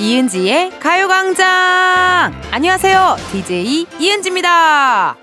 이은지의 0.00 0.80
가요광장! 0.80 2.32
안녕하세요. 2.50 3.16
DJ 3.32 3.86
이은지입니다. 3.98 5.14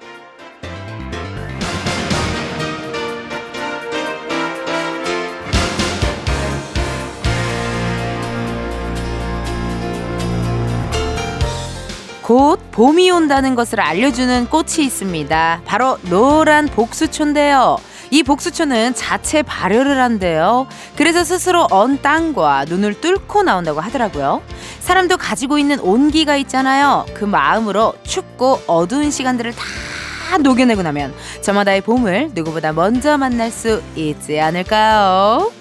곧 12.22 12.60
봄이 12.70 13.10
온다는 13.10 13.56
것을 13.56 13.80
알려주는 13.80 14.48
꽃이 14.50 14.86
있습니다. 14.86 15.62
바로 15.66 15.98
노란 16.04 16.68
복수초인데요. 16.68 17.78
이 18.12 18.24
복수초는 18.24 18.94
자체 18.96 19.42
발효를 19.42 20.00
한대요. 20.00 20.68
그래서 20.96 21.24
스스로 21.24 21.68
언 21.72 22.02
땅과 22.02 22.66
눈을 22.66 23.02
뚫고 23.02 23.44
나온다고 23.44 23.82
하더라고요. 23.82 24.42
사람도 24.88 25.18
가지고 25.18 25.58
있는 25.58 25.82
온기가 25.82 26.38
있잖아요. 26.38 27.06
그 27.14 27.26
마음으로 27.26 27.94
춥고 28.04 28.62
어두운 28.68 29.12
시간들을 29.12 29.52
다 29.52 30.38
녹여내고 30.38 30.82
나면 30.82 31.14
저마다의 31.42 31.82
봄을 31.82 32.30
누구보다 32.34 32.72
먼저 32.72 33.18
만날 33.18 33.52
수 33.52 33.84
있지 33.98 34.40
않을까요? 34.40 35.52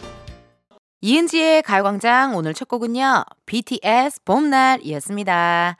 이은지의 1.00 1.62
가요광장 1.62 2.36
오늘 2.36 2.54
첫 2.54 2.68
곡은요. 2.68 3.24
BTS 3.46 4.20
봄날이었습니다. 4.24 5.76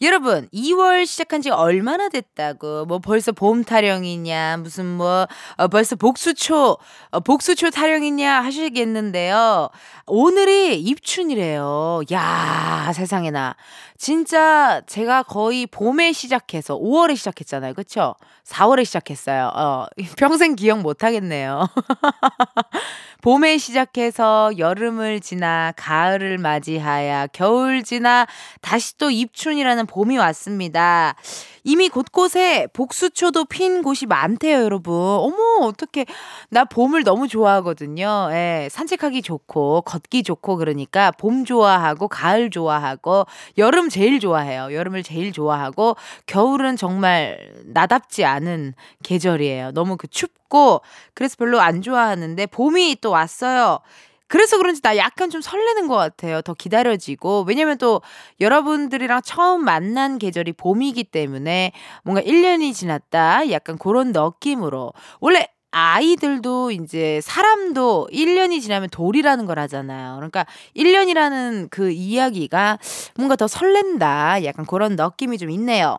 여러분, 0.00 0.48
2월 0.54 1.06
시작한 1.06 1.42
지 1.42 1.50
얼마나 1.50 2.08
됐다고, 2.08 2.84
뭐 2.84 3.00
벌써 3.00 3.32
봄 3.32 3.64
타령이냐, 3.64 4.58
무슨 4.58 4.86
뭐, 4.86 5.26
어, 5.56 5.66
벌써 5.66 5.96
복수초, 5.96 6.78
어, 7.10 7.20
복수초 7.20 7.70
타령이냐 7.70 8.40
하시겠는데요. 8.42 9.70
오늘이 10.06 10.80
입춘이래요. 10.80 12.02
야 12.12 12.92
세상에나. 12.94 13.56
진짜 13.96 14.80
제가 14.86 15.24
거의 15.24 15.66
봄에 15.66 16.12
시작해서 16.12 16.78
5월에 16.78 17.16
시작했잖아요. 17.16 17.74
그쵸? 17.74 18.14
4월에 18.44 18.84
시작했어요. 18.84 19.50
어, 19.52 19.86
평생 20.16 20.54
기억 20.54 20.80
못 20.80 21.02
하겠네요. 21.02 21.68
봄에 23.20 23.58
시작해서 23.58 24.52
여름을 24.56 25.20
지나 25.20 25.72
가을을 25.76 26.38
맞이하여 26.38 27.26
겨울 27.32 27.82
지나 27.82 28.26
다시 28.60 28.96
또 28.96 29.10
입춘이라는 29.10 29.86
봄이 29.88 30.16
왔습니다. 30.18 31.16
이미 31.64 31.88
곳곳에 31.88 32.68
복수초도 32.72 33.46
핀 33.46 33.82
곳이 33.82 34.06
많대요, 34.06 34.62
여러분. 34.62 34.94
어머, 34.94 35.66
어떻게 35.66 36.06
나 36.50 36.64
봄을 36.64 37.04
너무 37.04 37.26
좋아하거든요. 37.28 38.28
예, 38.30 38.68
산책하기 38.70 39.22
좋고 39.22 39.82
걷기 39.82 40.22
좋고 40.22 40.56
그러니까 40.56 41.10
봄 41.10 41.44
좋아하고 41.44 42.08
가을 42.08 42.50
좋아하고 42.50 43.26
여름 43.58 43.88
제일 43.88 44.20
좋아해요. 44.20 44.72
여름을 44.72 45.02
제일 45.02 45.32
좋아하고 45.32 45.96
겨울은 46.26 46.76
정말 46.76 47.52
나답지 47.66 48.24
않은 48.24 48.74
계절이에요. 49.02 49.72
너무 49.72 49.96
그 49.96 50.06
춥고 50.08 50.82
그래서 51.14 51.36
별로 51.36 51.60
안 51.60 51.82
좋아하는데 51.82 52.46
봄이 52.46 52.98
또 53.00 53.10
왔어요. 53.10 53.80
그래서 54.28 54.58
그런지 54.58 54.82
나 54.82 54.96
약간 54.96 55.30
좀 55.30 55.40
설레는 55.40 55.88
것 55.88 55.96
같아요. 55.96 56.42
더 56.42 56.54
기다려지고. 56.54 57.44
왜냐면 57.48 57.78
또 57.78 58.02
여러분들이랑 58.40 59.22
처음 59.24 59.64
만난 59.64 60.18
계절이 60.18 60.52
봄이기 60.52 61.04
때문에 61.04 61.72
뭔가 62.04 62.22
1년이 62.22 62.74
지났다. 62.74 63.50
약간 63.50 63.78
그런 63.78 64.12
느낌으로. 64.12 64.92
원래 65.20 65.48
아이들도 65.70 66.70
이제 66.70 67.20
사람도 67.22 68.08
1년이 68.12 68.60
지나면 68.62 68.88
돌이라는 68.90 69.46
걸 69.46 69.58
하잖아요. 69.58 70.16
그러니까 70.16 70.46
1년이라는 70.76 71.68
그 71.70 71.90
이야기가 71.90 72.78
뭔가 73.16 73.36
더 73.36 73.46
설렌다. 73.46 74.44
약간 74.44 74.64
그런 74.66 74.96
느낌이 74.96 75.38
좀 75.38 75.50
있네요. 75.50 75.98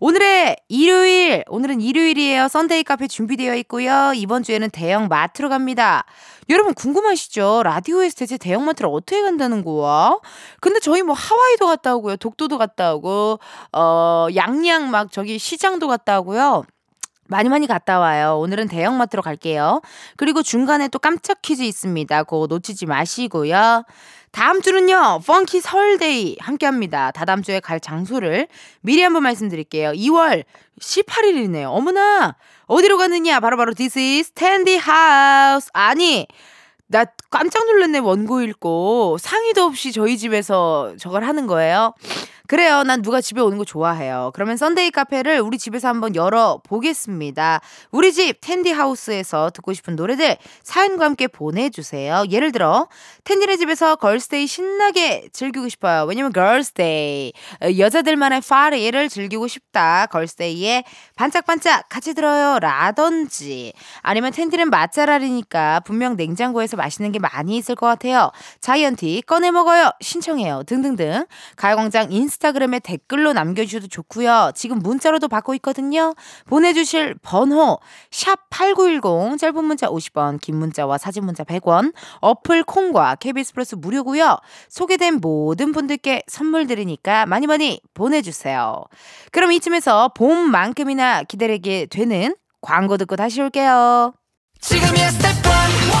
오늘의 0.00 0.56
일요일, 0.68 1.42
오늘은 1.48 1.80
일요일이에요. 1.80 2.46
Sunday 2.46 2.84
카페 2.84 3.08
준비되어 3.08 3.56
있고요. 3.56 4.12
이번 4.14 4.44
주에는 4.44 4.70
대형 4.70 5.08
마트로 5.08 5.48
갑니다. 5.48 6.04
여러분 6.50 6.72
궁금하시죠? 6.74 7.62
라디오에서 7.64 8.14
대체 8.16 8.38
대형 8.38 8.64
마트를 8.64 8.88
어떻게 8.92 9.20
간다는 9.20 9.64
거야? 9.64 10.18
근데 10.60 10.78
저희 10.78 11.02
뭐 11.02 11.14
하와이도 11.14 11.66
갔다 11.66 11.96
오고요. 11.96 12.16
독도도 12.16 12.58
갔다 12.58 12.94
오고, 12.94 13.40
어, 13.72 14.26
양양 14.34 14.90
막 14.90 15.10
저기 15.10 15.38
시장도 15.38 15.88
갔다 15.88 16.20
오고요. 16.20 16.64
많이 17.28 17.48
많이 17.48 17.66
갔다 17.66 17.98
와요. 17.98 18.38
오늘은 18.40 18.68
대형마트로 18.68 19.22
갈게요. 19.22 19.80
그리고 20.16 20.42
중간에 20.42 20.88
또 20.88 20.98
깜짝 20.98 21.40
퀴즈 21.42 21.62
있습니다. 21.62 22.24
그거 22.24 22.46
놓치지 22.48 22.86
마시고요. 22.86 23.84
다음 24.30 24.60
주는요, 24.60 25.20
펑키 25.26 25.60
설데이 25.60 26.36
함께 26.40 26.66
합니다. 26.66 27.10
다다음 27.12 27.42
주에 27.42 27.60
갈 27.60 27.80
장소를 27.80 28.48
미리 28.80 29.02
한번 29.02 29.22
말씀드릴게요. 29.22 29.92
2월 29.92 30.44
18일이네요. 30.80 31.70
어머나! 31.70 32.36
어디로 32.66 32.98
가느냐? 32.98 33.40
바로바로 33.40 33.56
바로 33.56 33.74
This 33.74 33.98
is 33.98 34.30
Tandy 34.32 34.78
House. 34.78 35.70
아니, 35.72 36.26
나 36.86 37.04
깜짝 37.30 37.66
놀랐네, 37.66 37.98
원고 37.98 38.42
읽고. 38.42 39.16
상의도 39.18 39.64
없이 39.64 39.92
저희 39.92 40.16
집에서 40.18 40.94
저걸 40.98 41.24
하는 41.24 41.46
거예요. 41.46 41.94
그래요. 42.48 42.82
난 42.82 43.02
누가 43.02 43.20
집에 43.20 43.42
오는 43.42 43.58
거 43.58 43.64
좋아해요. 43.66 44.30
그러면 44.32 44.56
Sunday 44.56 44.90
카페를 44.90 45.38
우리 45.40 45.58
집에서 45.58 45.88
한번 45.88 46.16
열어 46.16 46.62
보겠습니다. 46.64 47.60
우리 47.90 48.10
집 48.10 48.38
텐디 48.40 48.72
house에서 48.72 49.50
듣고 49.50 49.74
싶은 49.74 49.96
노래들 49.96 50.38
사연과 50.62 51.04
함께 51.04 51.26
보내주세요. 51.26 52.24
예를 52.30 52.50
들어 52.50 52.88
텐디네 53.24 53.58
집에서 53.58 53.96
걸스데이 53.96 54.46
신나게 54.46 55.28
즐기고 55.30 55.68
싶어요. 55.68 56.06
왜냐면 56.06 56.32
걸스데이 56.32 57.34
여자들만의 57.78 58.40
파티를 58.40 59.08
즐기고 59.10 59.46
싶다. 59.46 60.06
걸스데이에 60.06 60.84
반짝반짝 61.16 61.90
같이 61.90 62.14
들어요. 62.14 62.58
라든지 62.60 63.74
아니면 64.00 64.32
텐디는 64.32 64.70
맛잘알이니까 64.70 65.80
분명 65.80 66.16
냉장고에서 66.16 66.78
맛있는 66.78 67.12
게 67.12 67.18
많이 67.18 67.58
있을 67.58 67.74
것 67.74 67.84
같아요. 67.84 68.32
자이언티 68.62 69.24
꺼내 69.26 69.50
먹어요. 69.50 69.90
신청해요. 70.00 70.62
등등등 70.62 71.26
가요광장 71.56 72.10
인스 72.10 72.37
인스타그램에 72.38 72.80
댓글로 72.80 73.32
남겨주셔도 73.32 73.88
좋고요. 73.88 74.52
지금 74.54 74.78
문자로도 74.78 75.28
받고 75.28 75.54
있거든요. 75.56 76.14
보내주실 76.46 77.16
번호 77.22 77.78
샵 78.10 78.48
8910 78.50 79.38
짧은 79.38 79.64
문자 79.64 79.88
50원 79.88 80.40
긴 80.40 80.56
문자와 80.56 80.98
사진 80.98 81.24
문자 81.24 81.44
100원 81.44 81.92
어플 82.20 82.64
콩과 82.64 83.16
KBS 83.16 83.54
플러스 83.54 83.74
무료고요. 83.74 84.38
소개된 84.68 85.20
모든 85.20 85.72
분들께 85.72 86.22
선물 86.26 86.66
드리니까 86.66 87.26
많이 87.26 87.46
많이 87.46 87.80
보내주세요. 87.94 88.84
그럼 89.32 89.52
이쯤에서 89.52 90.12
봄만큼이나 90.14 91.24
기다리게 91.24 91.86
되는 91.86 92.34
광고 92.60 92.96
듣고 92.96 93.16
다시 93.16 93.40
올게요. 93.40 94.14
지금이야 94.60 95.10
스텝 95.10 95.30
1, 95.36 95.42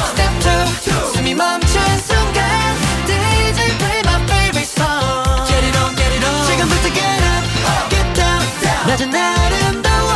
스텝 0.08 1.12
2, 1.12 1.16
숨이 1.16 1.34
멈춘 1.34 1.80
순간 1.98 2.58
낮은 8.88 9.14
아름다워 9.14 10.10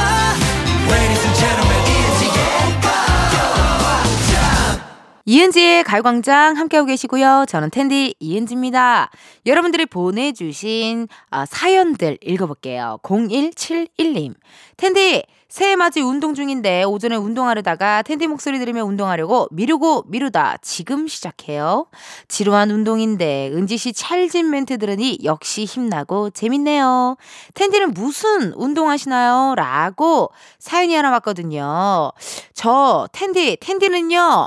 Ladies 0.89 1.23
and 1.25 1.39
gentlemen 1.39 1.83
이은지의 5.25 5.85
가요광장 5.85 6.57
함께하고 6.57 6.87
계시고요. 6.89 7.45
저는 7.49 7.71
텐디 7.71 8.15
이은지입니다. 8.19 9.11
여러분들이 9.47 9.87
보내주신 9.87 11.07
어, 11.31 11.45
사연들 11.47 12.19
읽어볼게요. 12.21 12.99
0171님. 13.03 14.35
텐디, 14.77 15.23
새해 15.53 15.77
맞이 15.77 16.01
운동 16.01 16.33
중인데 16.33 16.85
오전에 16.85 17.15
운동하려다가 17.15 18.01
텐디 18.01 18.27
목소리 18.27 18.59
들으며 18.59 18.87
운동하려고 18.87 19.49
미루고 19.51 20.05
미루다 20.07 20.57
지금 20.63 21.07
시작해요. 21.07 21.89
지루한 22.27 22.71
운동인데 22.71 23.51
은지 23.53 23.77
씨 23.77 23.93
찰진 23.93 24.49
멘트 24.49 24.79
들으니 24.79 25.19
역시 25.25 25.67
힘나고 25.67 26.31
재밌네요. 26.31 27.19
텐디는 27.53 27.93
무슨 27.93 28.55
운동하시나요? 28.55 29.53
라고 29.55 30.31
사연이 30.59 30.95
하나 30.95 31.11
왔거든요. 31.11 32.13
저 32.55 33.07
텐디 33.13 33.59
텐디는요. 33.61 34.47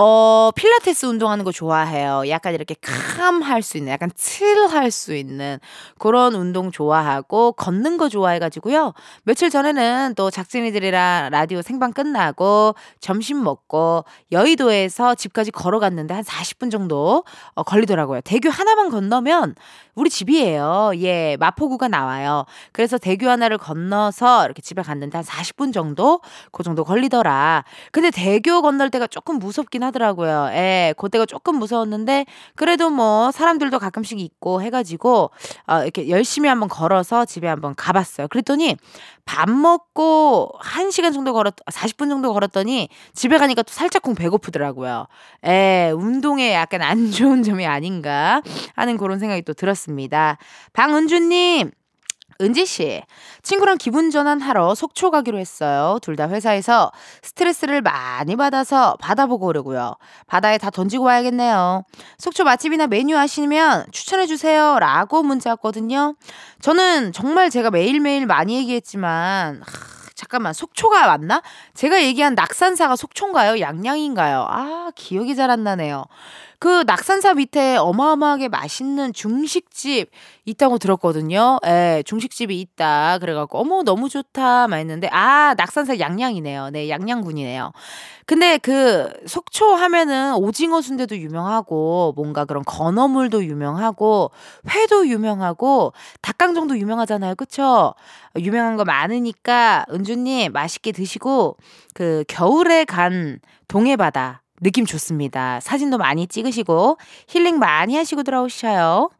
어, 0.00 0.52
필라테스 0.54 1.06
운동하는 1.06 1.44
거 1.44 1.50
좋아해요. 1.50 2.22
약간 2.28 2.54
이렇게 2.54 2.76
캄할 2.80 3.62
수 3.62 3.78
있는, 3.78 3.92
약간 3.92 4.12
칠할 4.14 4.92
수 4.92 5.12
있는 5.12 5.58
그런 5.98 6.36
운동 6.36 6.70
좋아하고 6.70 7.50
걷는 7.50 7.96
거 7.96 8.08
좋아해가지고요. 8.08 8.92
며칠 9.24 9.50
전에는 9.50 10.14
또 10.14 10.30
작진이들이랑 10.30 11.30
라디오 11.32 11.62
생방 11.62 11.92
끝나고 11.92 12.76
점심 13.00 13.42
먹고 13.42 14.04
여의도에서 14.30 15.16
집까지 15.16 15.50
걸어갔는데 15.50 16.14
한 16.14 16.22
40분 16.22 16.70
정도 16.70 17.24
어, 17.54 17.64
걸리더라고요. 17.64 18.20
대교 18.20 18.50
하나만 18.50 18.90
건너면 18.90 19.56
우리 19.96 20.10
집이에요. 20.10 20.92
예, 20.98 21.36
마포구가 21.40 21.88
나와요. 21.88 22.44
그래서 22.70 22.98
대교 22.98 23.28
하나를 23.28 23.58
건너서 23.58 24.44
이렇게 24.44 24.62
집에 24.62 24.80
갔는데 24.82 25.18
한 25.18 25.24
40분 25.24 25.72
정도? 25.72 26.20
그 26.52 26.62
정도 26.62 26.84
걸리더라. 26.84 27.64
근데 27.90 28.12
대교 28.12 28.62
건널 28.62 28.90
때가 28.90 29.08
조금 29.08 29.40
무섭긴 29.40 29.82
하더라고요. 29.88 30.50
예, 30.52 30.94
그때가 30.96 31.26
조금 31.26 31.56
무서웠는데 31.56 32.24
그래도 32.54 32.88
뭐 32.90 33.30
사람들도 33.30 33.78
가끔씩 33.78 34.18
있고 34.20 34.62
해가지고 34.62 35.30
어, 35.66 35.82
이렇게 35.82 36.08
열심히 36.08 36.48
한번 36.48 36.68
걸어서 36.68 37.24
집에 37.24 37.48
한번 37.48 37.74
가봤어요. 37.74 38.28
그랬더니 38.28 38.76
밥 39.24 39.50
먹고 39.50 40.52
1시간 40.58 41.12
정도 41.12 41.34
걸었, 41.34 41.54
40분 41.56 42.08
정도 42.08 42.32
걸었더니 42.32 42.88
집에 43.12 43.36
가니까 43.36 43.62
또 43.62 43.72
살짝쿵 43.72 44.14
배고프더라고요. 44.14 45.06
에, 45.44 45.90
운동에 45.90 46.54
약간 46.54 46.80
안 46.80 47.10
좋은 47.10 47.42
점이 47.42 47.66
아닌가 47.66 48.40
하는 48.74 48.96
그런 48.96 49.18
생각이 49.18 49.42
또 49.42 49.52
들었습니다. 49.52 50.38
방은주님, 50.72 51.72
은지 52.40 52.66
씨, 52.66 53.02
친구랑 53.42 53.78
기분 53.78 54.10
전환하러 54.12 54.76
속초 54.76 55.10
가기로 55.10 55.38
했어요. 55.38 55.98
둘 56.02 56.14
다 56.18 56.28
회사에서 56.28 56.92
스트레스를 57.22 57.80
많이 57.82 58.36
받아서 58.36 58.96
바다 59.00 59.26
보고 59.26 59.46
오려고요. 59.46 59.94
바다에 60.28 60.56
다 60.58 60.70
던지고 60.70 61.04
와야겠네요. 61.04 61.82
속초 62.18 62.44
맛집이나 62.44 62.86
메뉴 62.86 63.16
아시면 63.18 63.86
추천해 63.92 64.26
주세요. 64.26 64.78
라고 64.80 65.22
문자 65.24 65.50
왔거든요. 65.50 66.14
저는 66.60 67.12
정말 67.12 67.50
제가 67.50 67.70
매일매일 67.70 68.26
많이 68.26 68.56
얘기했지만 68.58 69.62
하, 69.64 70.10
잠깐만 70.14 70.52
속초가 70.52 71.06
맞나? 71.06 71.42
제가 71.74 72.02
얘기한 72.02 72.34
낙산사가 72.34 72.94
속초인가요? 72.96 73.60
양양인가요? 73.60 74.46
아 74.48 74.90
기억이 74.96 75.34
잘 75.36 75.50
안 75.50 75.62
나네요. 75.64 76.04
그 76.60 76.82
낙산사 76.86 77.34
밑에 77.34 77.76
어마어마하게 77.76 78.48
맛있는 78.48 79.12
중식집 79.12 80.10
있다고 80.44 80.78
들었거든요. 80.78 81.58
예, 81.64 82.02
중식집이 82.04 82.60
있다. 82.60 83.18
그래갖고, 83.18 83.58
어머, 83.58 83.84
너무 83.84 84.08
좋다. 84.08 84.66
막 84.66 84.76
했는데, 84.78 85.08
아, 85.12 85.54
낙산사 85.56 86.00
양양이네요. 86.00 86.70
네, 86.70 86.88
양양군이네요. 86.88 87.70
근데 88.26 88.58
그 88.58 89.08
속초 89.26 89.66
하면은 89.74 90.34
오징어 90.34 90.82
순대도 90.82 91.18
유명하고, 91.18 92.14
뭔가 92.16 92.44
그런 92.44 92.64
건어물도 92.64 93.44
유명하고, 93.44 94.32
회도 94.68 95.06
유명하고, 95.06 95.92
닭강정도 96.22 96.76
유명하잖아요. 96.76 97.36
그쵸? 97.36 97.94
유명한 98.36 98.76
거 98.76 98.84
많으니까, 98.84 99.86
은주님 99.92 100.52
맛있게 100.52 100.90
드시고, 100.90 101.56
그 101.94 102.24
겨울에 102.26 102.84
간 102.84 103.38
동해바다, 103.68 104.42
느낌 104.60 104.86
좋습니다. 104.86 105.60
사진도 105.60 105.98
많이 105.98 106.26
찍으시고 106.26 106.98
힐링 107.28 107.58
많이 107.58 107.96
하시고 107.96 108.22
들어오셔요. 108.22 109.10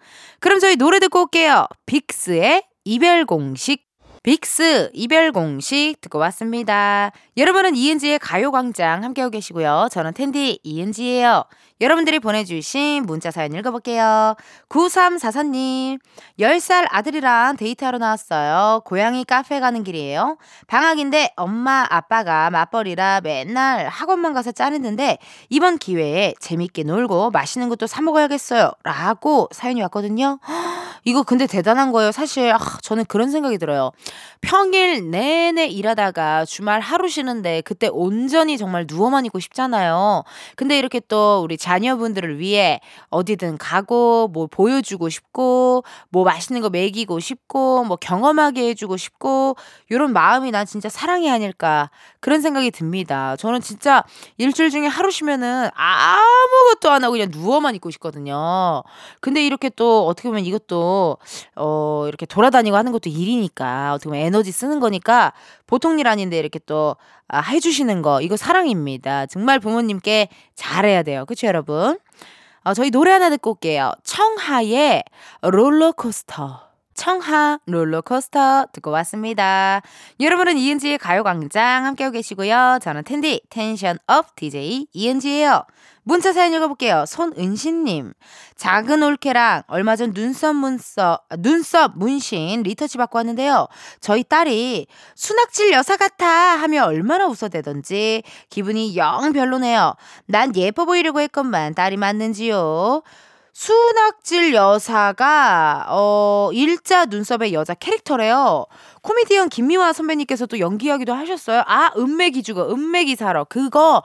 그럼 0.41 0.59
저희 0.61 0.77
노래 0.77 0.99
듣고 1.01 1.23
올게요. 1.23 1.67
빅스의 1.87 2.65
이별 2.85 3.25
공식. 3.25 3.87
빅스 4.23 4.91
이별 4.93 5.33
공식 5.33 6.01
듣고 6.01 6.19
왔습니다. 6.19 7.13
여러분은 7.39 7.77
이은지의 7.77 8.19
가요광장 8.19 9.05
함께하고 9.05 9.31
계시고요. 9.31 9.87
저는 9.93 10.13
텐디 10.13 10.59
이은지예요. 10.65 11.45
여러분들이 11.81 12.19
보내주신 12.19 13.05
문자 13.07 13.31
사연 13.31 13.53
읽어볼게요. 13.53 14.35
9344님, 14.69 16.01
10살 16.41 16.89
아들이랑 16.91 17.57
데이트하러 17.57 17.99
나왔어요. 17.99 18.83
고양이 18.85 19.23
카페 19.25 19.61
가는 19.61 19.85
길이에요. 19.85 20.39
방학인데 20.67 21.35
엄마, 21.37 21.87
아빠가 21.89 22.51
맞벌이라 22.51 23.21
맨날 23.23 23.87
학원만 23.87 24.35
가서 24.35 24.51
짠한데 24.51 25.19
이번 25.49 25.79
기회에 25.79 26.35
재밌게 26.41 26.83
놀고 26.83 27.31
맛있는 27.31 27.69
것도 27.69 27.87
사먹어야겠어요. 27.87 28.73
라고 28.83 29.49
사연이 29.53 29.81
왔거든요. 29.83 30.41
이거 31.05 31.23
근데 31.23 31.47
대단한 31.47 31.93
거예요. 31.93 32.11
사실, 32.11 32.53
아, 32.53 32.59
저는 32.83 33.05
그런 33.05 33.31
생각이 33.31 33.57
들어요. 33.59 33.93
평일 34.41 35.11
내내 35.11 35.67
일하다가 35.67 36.45
주말 36.45 36.81
하루 36.81 37.09
쉬는 37.09 37.28
데 37.43 37.61
그때 37.61 37.89
온전히 37.93 38.59
정말 38.59 38.87
누워만 38.89 39.27
있고 39.27 39.39
싶잖아요. 39.39 40.25
근데 40.57 40.79
이렇게 40.79 41.01
또 41.07 41.41
우리 41.43 41.57
자녀분들을 41.57 42.39
위해 42.39 42.81
어디든 43.11 43.59
가고 43.59 44.29
뭐 44.29 44.47
보여주고 44.47 45.09
싶고 45.09 45.85
뭐 46.09 46.25
맛있는 46.25 46.61
거 46.63 46.71
먹이고 46.71 47.21
싶고 47.21 47.85
뭐 47.85 47.97
경험하게 47.97 48.69
해주고 48.71 48.97
싶고 48.97 49.57
이런 49.91 50.13
마음이 50.13 50.51
난 50.51 50.67
진짜 50.67 50.89
사랑이 50.89 51.31
아닐까 51.31 51.91
그런 52.21 52.41
생각이 52.41 52.71
듭니다. 52.71 53.37
저는 53.37 53.61
진짜 53.61 54.03
일주일 54.39 54.71
중에 54.71 54.87
하루 54.87 55.11
쉬면은 55.11 55.69
아무것도 55.75 56.91
안 56.91 57.05
하고 57.05 57.13
그냥 57.13 57.29
누워만 57.31 57.75
있고 57.77 57.91
싶거든요. 57.91 58.83
근데 59.21 59.45
이렇게 59.45 59.69
또 59.71 60.07
어떻게 60.07 60.29
보면 60.29 60.45
이것도 60.45 61.19
어 61.57 62.05
이렇게 62.09 62.27
돌아다니고 62.27 62.77
하는 62.77 62.93
것도 62.93 63.11
일이니까 63.11 63.95
어떻게 63.95 64.09
보면 64.09 64.25
에너지 64.25 64.53
쓰는 64.53 64.81
거니까 64.81 65.33
보통 65.67 65.99
일 65.99 66.09
아닌데 66.09 66.39
이렇게 66.39 66.59
또 66.67 66.97
아, 67.29 67.41
해주시는 67.41 68.03
거 68.03 68.21
이거 68.21 68.37
사랑입니다. 68.37 69.27
정말 69.27 69.59
부모님께 69.59 70.29
잘해야 70.55 71.03
돼요. 71.03 71.25
그렇죠 71.27 71.47
여러분? 71.47 71.99
어, 72.65 72.75
저희 72.75 72.91
노래 72.91 73.13
하나 73.13 73.31
듣고 73.31 73.53
올게요. 73.53 73.93
청하의 74.03 75.05
롤러코스터. 75.43 76.69
청하 76.95 77.61
롤러코스터 77.67 78.67
듣고 78.73 78.91
왔습니다. 78.91 79.83
여러분은 80.19 80.59
이은지의 80.59 80.99
가요광장 80.99 81.85
함께하고 81.87 82.13
계시고요. 82.15 82.81
저는 82.83 83.05
텐디 83.05 83.41
tension 83.51 83.99
up 84.09 84.35
DJ 84.35 84.89
이은지예요. 84.93 85.63
문자 86.09 86.33
사연 86.33 86.55
읽어볼게요. 86.55 87.05
손은신님. 87.07 88.15
작은 88.57 89.03
올케랑 89.03 89.65
얼마 89.67 89.95
전 89.95 90.15
눈썹 90.15 90.57
문서, 90.57 91.21
눈썹 91.41 91.99
문신 91.99 92.63
retouch 92.63 92.97
받고 92.97 93.19
왔는데요. 93.19 93.69
저희 94.01 94.25
딸이 94.25 94.87
순악질 95.15 95.71
여사 95.73 95.99
같아 95.99 96.27
하며 96.27 96.87
얼마나 96.87 97.27
웃어대던지 97.27 98.23
기분이 98.49 98.97
영 98.97 99.35
별로네요. 99.35 99.97
난 100.25 100.57
예뻐 100.57 100.87
보이려고 100.87 101.21
했건만 101.21 101.75
딸이 101.75 101.99
맞는지요. 101.99 103.03
순악질 103.59 104.55
여사가 104.55 105.87
어 105.89 106.49
일자 106.53 107.07
눈썹의 107.07 107.53
여자 107.53 107.75
캐릭터래요. 107.75 108.67
코미디언 109.03 109.49
김미화 109.49 109.93
선배님께서도 109.93 110.61
연기하기도 110.61 111.13
하셨어요. 111.13 111.65
아 111.67 111.91
은맥이 111.97 112.45
죽어 112.45 112.71
은맥이 112.71 113.17
살아 113.17 113.43
그거 113.43 114.05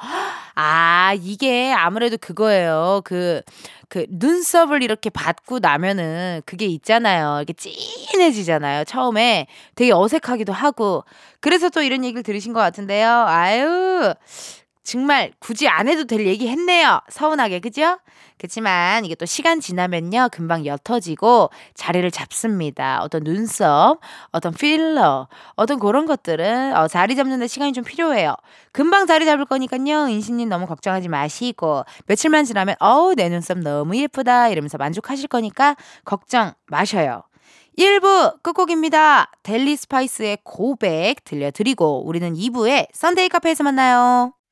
아 0.56 1.14
이게 1.22 1.72
아무래도 1.72 2.18
그거예요. 2.18 3.02
그그 3.04 3.42
그 3.90 4.06
눈썹을 4.10 4.82
이렇게 4.82 5.12
받고 5.12 5.60
나면은 5.60 6.42
그게 6.48 6.66
있잖아요. 6.66 7.44
이렇게 7.46 7.54
찐해지잖아요. 7.54 8.86
처음에 8.86 9.46
되게 9.76 9.92
어색하기도 9.94 10.52
하고 10.52 11.04
그래서 11.42 11.70
또 11.70 11.84
이런 11.84 12.04
얘기를 12.04 12.24
들으신 12.24 12.54
것 12.54 12.60
같은데요. 12.60 13.08
아유 13.08 14.16
정말 14.84 15.32
굳이 15.40 15.68
안 15.68 15.88
해도 15.88 16.04
될 16.06 16.26
얘기 16.28 16.48
했네요. 16.50 17.00
서운하게, 17.10 17.60
그죠? 17.60 17.98
그렇지만 18.38 19.06
이게 19.06 19.16
또 19.16 19.26
시간 19.26 19.62
지나면요. 19.62 20.28
금방 20.32 20.66
옅어지고 20.66 21.50
자리를 21.74 22.12
잡습니다. 22.12 23.00
어떤 23.02 23.24
눈썹, 23.24 24.00
어떤 24.34 24.54
필러, 24.54 25.30
어떤 25.56 25.80
그런 25.80 26.06
것들은 26.06 26.76
어, 26.76 26.90
자리 26.90 27.16
잡는 27.16 27.40
데 27.40 27.48
시간이 27.48 27.72
좀 27.72 27.86
필요해요. 27.86 28.36
금방 28.74 29.08
자리 29.08 29.26
잡을 29.26 29.46
거니까요. 29.46 30.10
인신님 30.10 30.50
너무 30.50 30.66
걱정하지 30.68 31.08
마시고 31.08 31.86
며칠만 32.08 32.44
지나면 32.44 32.76
어우 32.80 33.16
내 33.16 33.30
눈썹 33.30 33.60
너무 33.60 33.96
예쁘다 33.96 34.50
이러면서 34.50 34.78
만족하실 34.78 35.30
거니까 35.30 35.78
걱정 36.04 36.54
마셔요. 36.68 37.24
1부 37.78 38.42
끝곡입니다. 38.44 39.32
델리 39.42 39.76
스파이스의 39.78 40.40
고백 40.44 41.24
들려드리고 41.24 42.06
우리는 42.06 42.34
2부에 42.34 42.88
Sunday 42.94 43.30
카페에서 43.30 43.64
만나요. 43.64 44.34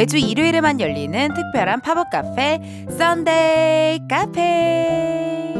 매주 0.00 0.16
일요일에만 0.16 0.80
열리는 0.80 1.28
특별한 1.34 1.82
팝업 1.82 2.08
카페 2.08 2.58
Sunday 2.88 4.08
카페 4.08 5.52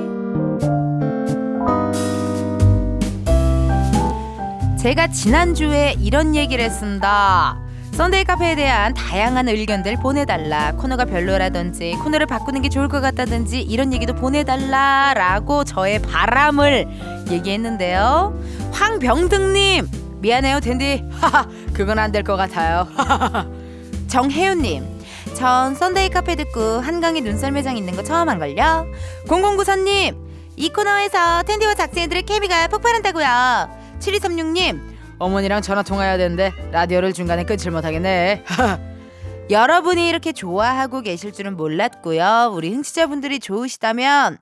제가 4.78 5.08
지난주에 5.08 5.96
이런 6.00 6.34
얘기를 6.34 6.64
했습니다. 6.64 7.58
Sunday 7.92 8.24
카페에 8.24 8.54
대한 8.54 8.94
다양한 8.94 9.46
의견들 9.46 9.96
보내달라. 9.96 10.72
코너가 10.72 11.04
별로라든지 11.04 11.92
코너를 12.02 12.24
바꾸는 12.24 12.62
게 12.62 12.70
좋을 12.70 12.88
것 12.88 13.02
같다든지 13.02 13.60
이런 13.60 13.92
얘기도 13.92 14.14
보내달라라고 14.14 15.64
저의 15.64 16.00
바람을 16.00 16.88
얘기했는데요. 17.30 18.40
황병등님 18.72 19.86
미안해요 20.22 20.60
텐디. 20.60 21.04
하하 21.12 21.46
그건 21.74 21.98
안 21.98 22.10
될 22.10 22.24
것 22.24 22.36
같아요 22.36 22.86
정혜윤님. 24.10 24.84
전 25.34 25.74
Sunday 25.76 26.08
카페 26.10 26.34
듣고 26.34 26.60
한강에 26.60 27.20
눈썰 27.20 27.52
매장 27.52 27.76
있는 27.76 27.94
거 27.94 28.02
처음 28.02 28.28
안걸요? 28.28 28.86
0094님 29.26 30.16
이 30.56 30.68
코너에서 30.70 31.44
텐디와 31.44 31.74
작진이들의 31.74 32.24
케미가 32.24 32.66
폭발한다고요. 32.68 33.70
7236님 34.00 34.80
어머니랑 35.18 35.62
전화 35.62 35.82
통화해야 35.82 36.16
되는데 36.18 36.52
라디오를 36.72 37.12
중간에 37.12 37.44
끊질 37.44 37.70
못하겠네. 37.70 38.44
여러분이 39.48 40.08
이렇게 40.08 40.32
좋아하고 40.32 41.02
계실 41.02 41.32
줄은 41.32 41.56
몰랐고요. 41.56 42.50
우리 42.52 42.70
흥취자분들이 42.70 43.38
좋으시다면 43.38 44.38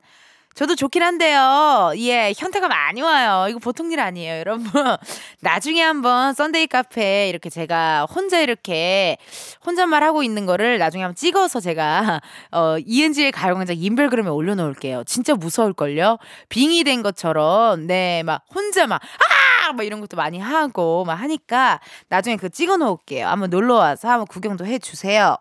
저도 0.58 0.74
좋긴 0.74 1.04
한데요. 1.04 1.92
예, 1.98 2.32
현타가 2.36 2.66
많이 2.66 3.00
와요. 3.00 3.46
이거 3.48 3.60
보통 3.60 3.92
일 3.92 4.00
아니에요, 4.00 4.40
여러분. 4.40 4.68
나중에 5.38 5.80
한번 5.80 6.34
Sunday 6.34 6.66
카페 6.66 7.28
이렇게 7.28 7.48
제가 7.48 8.06
혼자 8.06 8.40
이렇게 8.40 9.18
혼잣말 9.64 10.02
하고 10.02 10.24
있는 10.24 10.46
거를 10.46 10.78
나중에 10.78 11.04
한번 11.04 11.14
찍어서 11.14 11.60
제가 11.60 12.20
어 12.50 12.76
이은지의 12.84 13.30
가요광장 13.30 13.76
인별그램에 13.78 14.30
올려놓을게요. 14.30 15.04
진짜 15.04 15.36
무서울걸요. 15.36 16.18
빙이 16.48 16.82
된 16.82 17.04
것처럼 17.04 17.86
네, 17.86 18.24
막 18.24 18.42
혼자 18.52 18.88
막 18.88 19.00
아! 19.00 19.47
막 19.72 19.84
이런 19.84 20.00
것도 20.00 20.16
많이 20.16 20.38
하고 20.38 21.04
막 21.04 21.14
하니까 21.14 21.80
나중에 22.08 22.36
그거 22.36 22.48
찍어 22.48 22.76
놓을게요. 22.76 23.26
한번 23.26 23.50
놀러 23.50 23.76
와서 23.76 24.08
한번 24.08 24.26
구경도 24.26 24.66
해 24.66 24.78
주세요. 24.78 25.36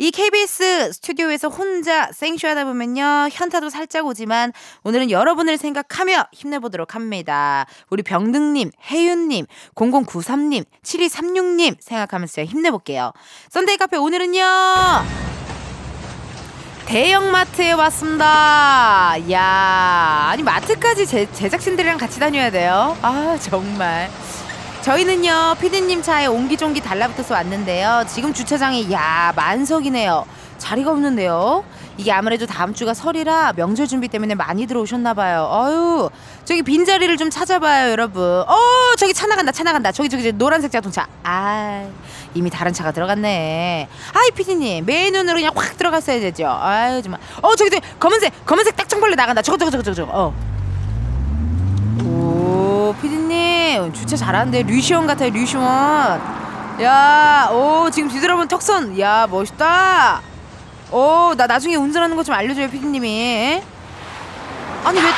이 0.00 0.12
KBS 0.12 0.92
스튜디오에서 0.92 1.48
혼자 1.48 2.12
생쇼하다 2.12 2.66
보면요. 2.66 3.28
현타도 3.32 3.68
살짝 3.68 4.06
오지만 4.06 4.52
오늘은 4.84 5.10
여러분을 5.10 5.58
생각하며 5.58 6.26
힘내보도록 6.32 6.94
합니다. 6.94 7.66
우리 7.90 8.04
병등님, 8.04 8.70
혜윤님, 8.90 9.46
0093님, 9.74 10.64
7236님 10.84 11.76
생각하면서 11.80 12.44
힘내볼게요. 12.44 13.12
썬데이 13.50 13.76
카페 13.76 13.96
오늘은요. 13.96 15.27
대형마트에 16.88 17.72
왔습니다. 17.72 19.14
야, 19.30 20.28
아니 20.30 20.42
마트까지 20.42 21.06
제, 21.06 21.30
제작진들이랑 21.32 21.98
같이 21.98 22.18
다녀야 22.18 22.50
돼요. 22.50 22.96
아 23.02 23.36
정말. 23.42 24.08
저희는요 24.80 25.56
피디님 25.60 26.00
차에 26.00 26.24
옹기종기 26.26 26.80
달라붙어서 26.80 27.34
왔는데요. 27.34 28.04
지금 28.08 28.32
주차장이 28.32 28.90
야 28.90 29.34
만석이네요. 29.36 30.24
자리가 30.56 30.90
없는데요. 30.90 31.62
이게 31.98 32.10
아무래도 32.10 32.46
다음 32.46 32.72
주가 32.72 32.94
설이라 32.94 33.52
명절 33.56 33.86
준비 33.86 34.08
때문에 34.08 34.34
많이 34.34 34.66
들어오셨나 34.66 35.12
봐요. 35.12 35.46
어유 35.52 36.10
저기 36.48 36.62
빈 36.62 36.86
자리를 36.86 37.14
좀 37.18 37.28
찾아봐요, 37.28 37.90
여러분. 37.90 38.22
어 38.24 38.56
저기 38.96 39.12
차 39.12 39.26
나간다, 39.26 39.52
차 39.52 39.62
나간다. 39.64 39.92
저기 39.92 40.08
저기, 40.08 40.32
노란색 40.32 40.72
자동차. 40.72 41.06
아 41.22 41.86
이미 42.32 42.48
다른 42.48 42.72
차가 42.72 42.90
들어갔네. 42.90 43.86
아이 44.14 44.30
피디님 44.30 44.86
맨 44.86 45.12
눈으로 45.12 45.36
그냥 45.36 45.52
확 45.54 45.76
들어갔어야 45.76 46.18
되죠. 46.20 46.48
아유 46.48 47.02
정말. 47.02 47.20
어 47.42 47.54
저기 47.54 47.68
저기 47.70 47.82
검은색 48.00 48.46
검은색 48.46 48.76
딱정벌레 48.76 49.14
나간다. 49.14 49.42
저거 49.42 49.58
저거 49.58 49.70
저거 49.70 49.92
저거. 49.92 50.10
어. 50.10 50.34
오 52.06 52.94
피디님 53.02 53.92
주차 53.92 54.16
잘하는데 54.16 54.62
류시원 54.62 55.06
같아요 55.06 55.28
류시원. 55.28 55.66
야, 56.80 57.50
오 57.52 57.90
지금 57.90 58.08
뒤돌아보면 58.08 58.48
턱선. 58.48 58.98
야 58.98 59.26
멋있다. 59.26 60.22
오, 60.92 61.34
나 61.36 61.46
나중에 61.46 61.76
운전하는 61.76 62.16
거 62.16 62.22
좀 62.22 62.34
알려줘요, 62.34 62.70
피디님이. 62.70 63.60
아니 64.84 64.98
왜 64.98 65.10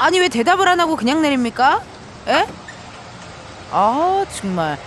아니 0.00 0.20
왜 0.20 0.28
대답을 0.28 0.68
안 0.68 0.80
하고 0.80 0.96
그냥 0.96 1.22
내립니까? 1.22 1.82
에? 2.28 2.46
아 3.72 4.24
정말. 4.32 4.78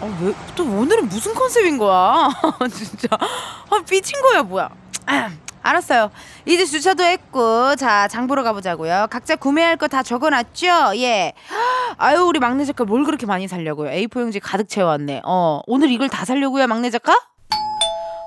아, 0.00 0.18
왜, 0.20 0.34
또 0.54 0.64
오늘은 0.64 1.08
무슨 1.08 1.34
컨셉인 1.34 1.78
거야? 1.78 2.28
진짜. 2.72 3.08
아, 3.18 3.82
삐친 3.88 4.20
거야, 4.20 4.42
뭐야. 4.42 4.68
알았어요. 5.62 6.10
이제 6.44 6.66
주차도 6.66 7.02
했고, 7.02 7.74
자, 7.76 8.06
장 8.08 8.26
보러 8.26 8.42
가보자고요. 8.42 9.06
각자 9.10 9.34
구매할 9.36 9.76
거 9.78 9.88
다 9.88 10.02
적어놨죠? 10.02 10.92
예. 10.96 11.32
아유, 11.96 12.20
우리 12.26 12.38
막내 12.38 12.64
작가 12.66 12.84
뭘 12.84 13.04
그렇게 13.04 13.24
많이 13.24 13.48
살려고요? 13.48 13.90
A4 13.90 14.20
용지 14.20 14.40
가득 14.40 14.68
채워왔네. 14.68 15.22
어, 15.24 15.60
오늘 15.66 15.90
이걸 15.90 16.10
다 16.10 16.26
살려고요, 16.26 16.66
막내 16.66 16.90
작가? 16.90 17.16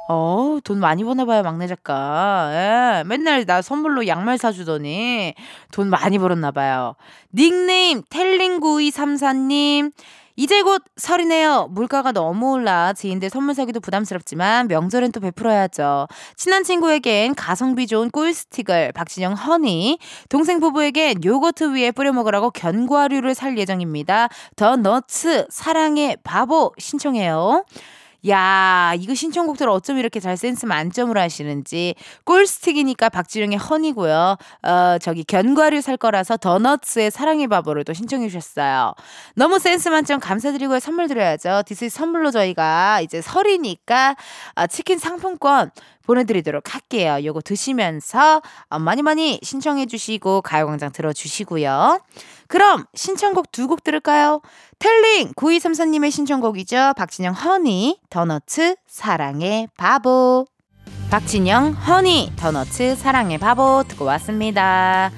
어, 0.09 0.59
돈 0.63 0.79
많이 0.79 1.03
버나 1.03 1.25
봐요, 1.25 1.43
막내 1.43 1.67
작가. 1.67 2.49
예, 2.51 3.03
맨날 3.03 3.45
나 3.45 3.61
선물로 3.61 4.07
양말 4.07 4.37
사주더니 4.37 5.33
돈 5.71 5.89
많이 5.89 6.17
벌었나 6.17 6.51
봐요. 6.51 6.95
닉네임, 7.33 8.01
텔링구이삼사님. 8.09 9.91
이제 10.39 10.61
곧 10.61 10.83
설이네요. 10.97 11.69
물가가 11.71 12.11
너무 12.11 12.51
올라 12.51 12.93
지인들 12.93 13.31
선물 13.31 13.55
사기도 13.55 13.79
부담스럽지만 13.79 14.67
명절엔 14.67 15.11
또 15.11 15.19
베풀어야죠. 15.19 16.07
친한 16.35 16.63
친구에겐 16.63 17.33
가성비 17.33 17.87
좋은 17.87 18.11
꿀 18.11 18.33
스틱을 18.33 18.91
박진영 18.91 19.33
허니, 19.33 19.97
동생 20.29 20.59
부부에겐 20.59 21.23
요거트 21.25 21.75
위에 21.75 21.89
뿌려 21.89 22.13
먹으라고 22.13 22.51
견과류를 22.51 23.33
살 23.33 23.57
예정입니다. 23.57 24.29
더 24.55 24.75
너츠 24.75 25.47
사랑의 25.49 26.17
바보 26.23 26.71
신청해요. 26.77 27.65
야, 28.29 28.93
이거 28.99 29.13
신청곡들 29.13 29.69
어쩜 29.69 29.97
이렇게 29.97 30.19
잘 30.19 30.37
센스 30.37 30.65
만점으로 30.65 31.19
하시는지. 31.19 31.95
꿀스틱이니까 32.25 33.09
박진영의 33.09 33.57
Honey고요. 33.57 34.37
어, 34.63 34.97
저기 34.99 35.23
견과류 35.23 35.81
살 35.81 35.97
거라서 35.97 36.37
The 36.37 36.62
Nuts의 36.62 37.11
사랑의 37.11 37.47
바보를 37.47 37.83
또 37.83 37.93
신청해 37.93 38.27
주셨어요. 38.27 38.93
너무 39.35 39.59
센스 39.59 39.89
만점 39.89 40.19
감사드리고요. 40.19 40.79
선물 40.79 41.07
드려야죠. 41.07 41.63
this 41.65 41.89
선물로 41.89 42.31
저희가 42.31 43.01
이제 43.01 43.21
설이니까 43.21 44.15
어, 44.55 44.67
치킨 44.67 44.97
상품권 44.97 45.71
보내드리도록 46.07 46.73
할게요. 46.73 47.19
요거 47.23 47.41
드시면서 47.41 48.41
어, 48.69 48.79
많이 48.79 49.03
많이 49.03 49.39
신청해 49.43 49.85
주시고 49.85 50.41
가요광장 50.41 50.91
들어주시고요. 50.91 51.99
그럼 52.47 52.85
신청곡 52.95 53.51
두 53.51 53.67
곡 53.67 53.83
들을까요? 53.83 54.41
텔링 54.79 55.33
9234님의 55.33 56.09
신청곡이죠. 56.09 56.93
박진영 56.95 57.33
Honey 57.33 57.99
The 58.09 58.38
Nuts 58.38 58.77
사랑의 58.87 59.67
바보 59.77 60.47
박진영 61.11 61.73
Honey 61.73 62.33
The 62.37 62.62
Nuts 62.62 62.95
사랑의 62.95 63.37
바보 63.37 63.83
듣고 63.87 64.05
왔습니다. 64.05 65.11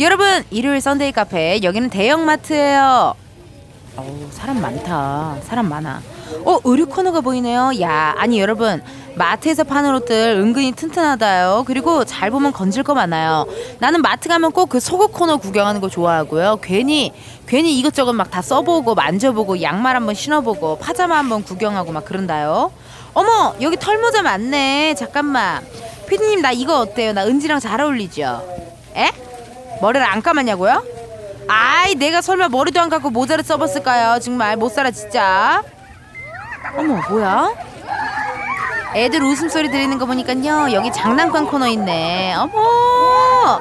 여러분 0.00 0.44
일요일 0.50 0.80
Sunday 0.80 1.12
카페 1.12 1.60
여기는 1.62 1.90
대형마트예요. 1.90 3.14
어우 3.96 4.28
사람 4.32 4.60
많다. 4.60 5.36
사람 5.42 5.68
많아. 5.68 6.02
어 6.44 6.58
의류 6.64 6.86
코너가 6.86 7.20
보이네요. 7.20 7.72
야 7.80 8.14
아니 8.16 8.40
여러분 8.40 8.82
마트에서 9.14 9.64
파는 9.64 9.94
옷들 9.96 10.36
은근히 10.40 10.72
튼튼하다요. 10.72 11.64
그리고 11.66 12.04
잘 12.04 12.30
보면 12.30 12.52
건질 12.52 12.82
거 12.82 12.94
많아요. 12.94 13.46
나는 13.78 14.00
마트 14.02 14.28
가면 14.28 14.52
꼭 14.52 14.68
그 14.70 14.80
속옷 14.80 15.12
코너 15.12 15.36
구경하는 15.36 15.80
거 15.80 15.88
좋아하고요. 15.88 16.58
괜히 16.62 17.12
괜히 17.46 17.78
이것저것 17.78 18.12
막 18.12 18.30
다 18.30 18.40
써보고 18.40 18.94
만져보고 18.94 19.60
양말 19.60 19.94
한번 19.96 20.14
신어보고 20.14 20.78
파자마 20.78 21.18
한번 21.18 21.42
구경하고 21.42 21.92
막 21.92 22.04
그런다요. 22.06 22.72
어머 23.12 23.54
여기 23.60 23.76
털모자 23.76 24.22
많네. 24.22 24.94
잠깐만. 24.94 25.62
피디님 26.08 26.40
나 26.40 26.52
이거 26.52 26.78
어때요? 26.80 27.12
나 27.12 27.26
은지랑 27.26 27.60
잘 27.60 27.80
어울리죠? 27.80 28.42
에? 28.96 29.10
머리를 29.82 30.06
안 30.06 30.22
감았냐고요? 30.22 30.82
아이 31.48 31.94
내가 31.96 32.22
설마 32.22 32.48
머리도 32.48 32.80
안 32.80 32.88
감고 32.88 33.10
모자를 33.10 33.44
써봤을까요? 33.44 34.20
정말 34.20 34.56
못 34.56 34.70
살아 34.70 34.90
진짜. 34.90 35.62
어머 36.76 37.00
뭐야? 37.08 37.54
애들 38.94 39.22
웃음소리 39.22 39.70
들리는 39.70 39.98
거 39.98 40.06
보니까요 40.06 40.72
여기 40.72 40.92
장난감 40.92 41.46
코너 41.46 41.66
있네 41.68 42.34
어머 42.34 43.60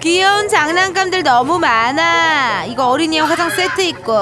귀여운 0.00 0.48
장난감들 0.48 1.24
너무 1.24 1.58
많아 1.58 2.64
이거 2.66 2.88
어린이용 2.88 3.28
화장 3.28 3.50
세트 3.50 3.80
있고 3.82 4.14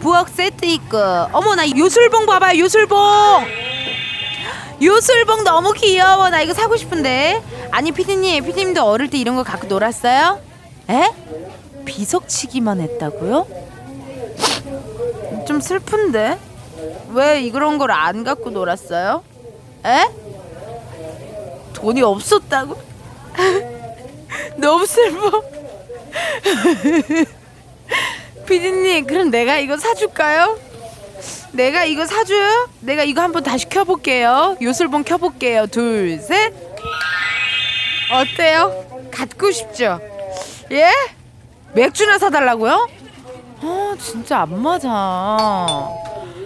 부엌 0.00 0.28
세트 0.28 0.66
있고 0.66 0.98
어머 1.32 1.54
나 1.54 1.68
요술봉 1.68 2.26
봐봐요 2.26 2.58
요술봉 2.60 2.98
요술봉 4.82 5.44
너무 5.44 5.72
귀여워 5.72 6.28
나 6.28 6.42
이거 6.42 6.52
사고 6.52 6.76
싶은데 6.76 7.42
아니 7.70 7.90
피디님 7.90 8.44
피디님도 8.44 8.84
어릴 8.84 9.08
때 9.08 9.16
이런 9.16 9.36
거 9.36 9.42
갖고 9.42 9.66
놀았어요? 9.66 10.38
에? 10.90 11.10
비석치기만 11.86 12.80
했다고요? 12.80 13.46
좀 15.46 15.60
슬픈데 15.60 16.38
왜 17.10 17.40
이런 17.42 17.78
걸 17.78 17.90
안 17.90 18.24
갖고 18.24 18.50
놀았어요? 18.50 19.22
에? 19.84 20.08
돈이 21.74 22.02
없었다고? 22.02 22.76
너무 24.56 24.86
슬퍼. 24.86 25.42
피디님, 28.46 29.06
그럼 29.06 29.30
내가 29.30 29.56
이거 29.58 29.76
사줄까요? 29.76 30.58
내가 31.52 31.84
이거 31.84 32.04
사줘요? 32.06 32.68
내가 32.80 33.04
이거 33.04 33.22
한번 33.22 33.42
다시 33.42 33.68
켜볼게요. 33.68 34.56
요술봉 34.60 35.04
켜볼게요. 35.04 35.66
둘, 35.68 36.18
셋. 36.18 36.52
어때요? 38.12 38.84
갖고 39.10 39.50
싶죠? 39.50 40.00
예? 40.72 40.88
맥주나 41.74 42.18
사달라고요? 42.18 42.88
아 43.62 43.96
진짜 44.00 44.40
안 44.40 44.60
맞아. 44.62 45.88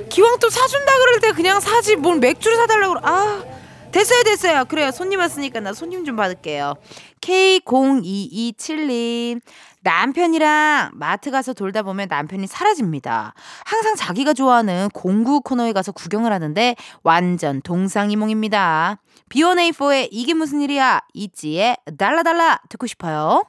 기왕 0.09 0.39
또 0.41 0.51
사준다 0.51 0.99
그럴 0.99 1.21
때 1.21 1.33
그냥 1.33 1.61
사지 1.61 1.97
뭘 1.97 2.19
맥주를 2.19 2.57
사달라고. 2.57 2.97
아 3.03 3.45
됐어요 3.93 4.23
됐어요. 4.23 4.65
그래요 4.67 4.91
손님 4.91 5.21
왔으니까 5.21 5.61
나 5.61 5.73
손님 5.73 6.05
좀 6.05 6.17
받을게요. 6.17 6.75
K0227님 7.21 9.41
남편이랑 9.83 10.91
마트 10.95 11.31
가서 11.31 11.53
돌다 11.53 11.83
보면 11.83 12.09
남편이 12.09 12.47
사라집니다. 12.47 13.35
항상 13.65 13.97
자기가 13.97 14.33
좋아하는 14.35 14.89
공구 14.93 15.41
코너에 15.41 15.73
가서 15.73 15.93
구경을 15.93 16.33
하는데 16.33 16.75
완전 17.03 17.63
동상이몽입니다. 17.63 18.99
B1A4의 19.31 20.09
이게 20.11 20.35
무슨 20.35 20.61
일이야? 20.63 21.01
있지에 21.15 21.77
달라달라 21.97 22.61
듣고 22.69 22.87
싶어요. 22.87 23.45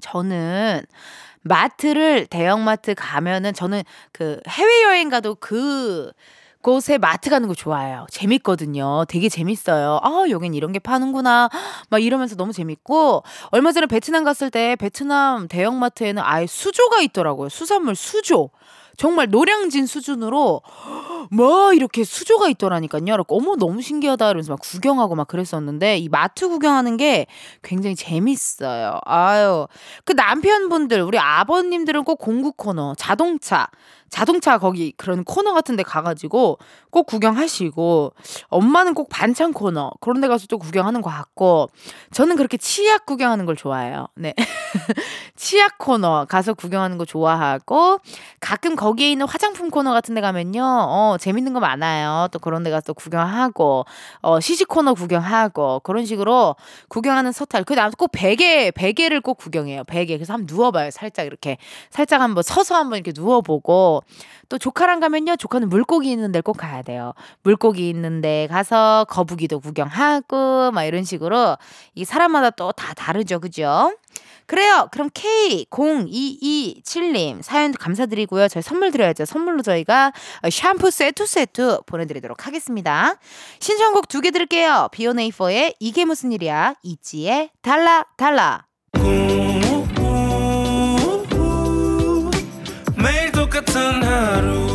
저는 0.00 0.82
마트를 1.48 2.26
대형마트 2.26 2.94
가면은 2.94 3.52
저는 3.54 3.82
그 4.12 4.40
해외여행 4.48 5.08
가도 5.08 5.34
그 5.36 6.12
곳에 6.60 6.98
마트 6.98 7.30
가는 7.30 7.46
거 7.48 7.54
좋아해요. 7.54 8.06
재밌거든요. 8.10 9.04
되게 9.08 9.28
재밌어요. 9.28 10.00
아, 10.02 10.24
여긴 10.28 10.54
이런 10.54 10.72
게 10.72 10.78
파는구나. 10.78 11.48
막 11.88 12.02
이러면서 12.02 12.36
너무 12.36 12.52
재밌고 12.52 13.22
얼마 13.50 13.72
전에 13.72 13.86
베트남 13.86 14.24
갔을 14.24 14.50
때 14.50 14.76
베트남 14.76 15.48
대형마트에는 15.48 16.22
아예 16.24 16.46
수조가 16.46 17.00
있더라고요. 17.00 17.48
수산물 17.48 17.94
수조. 17.94 18.50
정말 18.98 19.28
노량진 19.30 19.86
수준으로 19.86 20.60
뭐 21.30 21.72
이렇게 21.72 22.02
수조가 22.02 22.48
있더라니까요. 22.48 23.04
그래서 23.04 23.24
어머 23.28 23.54
너무 23.54 23.80
신기하다 23.80 24.26
이러면서 24.26 24.52
막 24.52 24.60
구경하고 24.60 25.14
막 25.14 25.28
그랬었는데 25.28 25.98
이 25.98 26.08
마트 26.08 26.48
구경하는 26.48 26.96
게 26.96 27.26
굉장히 27.62 27.94
재밌어요. 27.94 28.98
아유 29.04 29.68
그 30.04 30.12
남편분들 30.14 31.00
우리 31.00 31.16
아버님들은 31.18 32.02
꼭 32.02 32.16
공구 32.16 32.52
코너 32.52 32.94
자동차 32.98 33.68
자동차 34.10 34.58
거기 34.58 34.92
그런 34.96 35.24
코너 35.24 35.52
같은 35.52 35.76
데 35.76 35.82
가가지고 35.82 36.58
꼭 36.90 37.06
구경하시고 37.06 38.12
엄마는 38.48 38.94
꼭 38.94 39.08
반찬 39.10 39.52
코너 39.52 39.90
그런 40.00 40.20
데 40.20 40.28
가서 40.28 40.46
또 40.48 40.58
구경하는 40.58 41.02
것 41.02 41.10
같고 41.10 41.68
저는 42.12 42.36
그렇게 42.36 42.56
치약 42.56 43.06
구경하는 43.06 43.46
걸 43.46 43.56
좋아해요. 43.56 44.08
네. 44.14 44.34
치약 45.36 45.78
코너 45.78 46.24
가서 46.26 46.54
구경하는 46.54 46.98
거 46.98 47.04
좋아하고 47.04 47.98
가끔 48.40 48.76
거기에 48.76 49.12
있는 49.12 49.26
화장품 49.26 49.70
코너 49.70 49.92
같은 49.92 50.14
데 50.14 50.20
가면요. 50.20 50.62
어, 50.62 51.16
재밌는 51.18 51.52
거 51.52 51.60
많아요. 51.60 52.28
또 52.32 52.38
그런 52.38 52.62
데 52.62 52.70
가서 52.70 52.92
구경하고 52.92 53.84
어, 54.22 54.40
시식 54.40 54.68
코너 54.68 54.94
구경하고 54.94 55.80
그런 55.80 56.04
식으로 56.06 56.56
구경하는 56.88 57.32
서탈. 57.32 57.64
그 57.64 57.74
다음에 57.74 57.92
꼭 57.96 58.10
베개 58.12 58.72
베개를 58.72 59.20
꼭 59.20 59.38
구경해요. 59.38 59.84
베개. 59.84 60.16
그래서 60.16 60.32
한번 60.32 60.46
누워 60.46 60.70
봐요. 60.70 60.90
살짝 60.90 61.26
이렇게 61.26 61.58
살짝 61.90 62.20
한번 62.20 62.42
서서 62.42 62.74
한번 62.74 62.96
이렇게 62.98 63.12
누워 63.12 63.40
보고 63.40 63.97
또 64.48 64.58
조카랑 64.58 64.98
가면요. 65.00 65.36
조카는 65.36 65.68
물고기 65.68 66.10
있는 66.10 66.32
데를 66.32 66.42
꼭 66.42 66.56
가야 66.56 66.82
돼요. 66.82 67.12
물고기 67.42 67.88
있는 67.88 68.20
데 68.20 68.46
가서 68.50 69.06
거북이도 69.08 69.60
구경하고 69.60 70.70
막 70.72 70.84
이런 70.84 71.04
식으로 71.04 71.56
이 71.94 72.04
사람마다 72.04 72.50
또 72.50 72.72
다 72.72 72.94
다르죠. 72.94 73.38
그죠? 73.40 73.92
그래요. 74.46 74.88
그럼 74.92 75.10
K0227님 75.10 77.42
사연 77.42 77.72
감사드리고요. 77.72 78.48
저희 78.48 78.62
선물 78.62 78.90
드려야죠. 78.92 79.24
선물로 79.26 79.62
저희가 79.62 80.12
샴푸 80.50 80.90
세트 80.90 81.26
세트 81.26 81.80
보내드리도록 81.86 82.46
하겠습니다. 82.46 83.14
신청곡 83.60 84.08
두 84.08 84.20
개 84.22 84.30
드릴게요. 84.30 84.88
비오네이퍼의 84.92 85.74
이게 85.80 86.04
무슨 86.04 86.32
일이야. 86.32 86.74
이지의 86.82 87.50
달라 87.62 88.04
달라. 88.16 88.66
매 93.74 94.67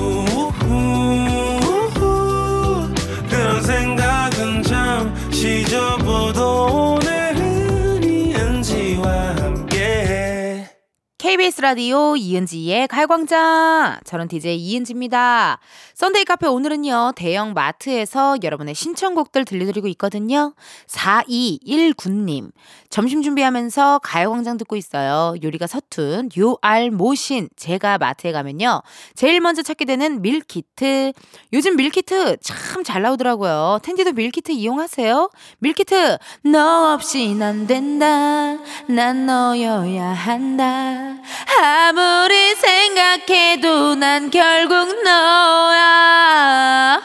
KBS 11.34 11.62
라디오 11.62 12.16
이은지의 12.16 12.88
가요광장. 12.90 14.02
저는 14.04 14.28
DJ 14.28 14.56
이은지입니다. 14.56 15.58
Sunday 15.96 16.26
카페 16.26 16.46
오늘은요, 16.46 17.14
대형 17.16 17.54
마트에서 17.54 18.38
여러분의 18.44 18.76
신청곡들 18.76 19.44
들려드리고 19.44 19.88
있거든요. 19.88 20.54
4219님. 20.88 22.52
점심 22.92 23.24
준비하면서 23.24 24.02
가요광장 24.04 24.58
듣고 24.58 24.76
있어요. 24.76 25.34
요리가 25.42 25.66
서툰 25.66 26.30
요알못인. 26.38 27.50
제가 27.56 27.98
마트에 27.98 28.32
가면요. 28.32 28.84
제일 29.16 29.42
먼저 29.42 29.64
찾게 29.64 29.86
되는 29.86 30.22
밀키트. 30.22 31.14
요즘 31.52 31.76
밀키트 31.76 32.38
참 32.42 32.84
잘 32.84 33.02
나오더라고요. 33.02 33.80
텐디도 33.82 34.12
밀키트 34.12 34.52
이용하세요? 34.52 35.32
밀키트, 35.60 36.18
너 36.44 36.94
없인 36.94 37.42
안 37.42 37.66
된다. 37.66 38.58
난 38.88 39.26
너여야 39.26 40.10
한다. 40.10 41.23
아무리 41.62 42.56
생각해도 42.56 43.96
난 43.96 44.30
결국 44.30 45.04
너야. 45.04 47.02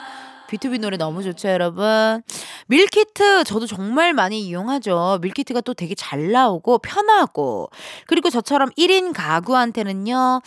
BTOB 0.48 0.80
노래 0.80 0.96
너무 0.96 1.22
좋죠, 1.22 1.48
여러분. 1.48 2.22
밀키트 2.66 3.44
저도 3.44 3.66
정말 3.66 4.12
많이 4.12 4.40
이용하죠. 4.40 5.18
밀키트가 5.22 5.62
또 5.62 5.74
되게 5.74 5.94
잘 5.94 6.30
나오고 6.30 6.78
편하고. 6.78 7.70
그리고 8.06 8.30
저처럼 8.30 8.70
1인 8.76 9.12
가구한테는요. 9.14 10.42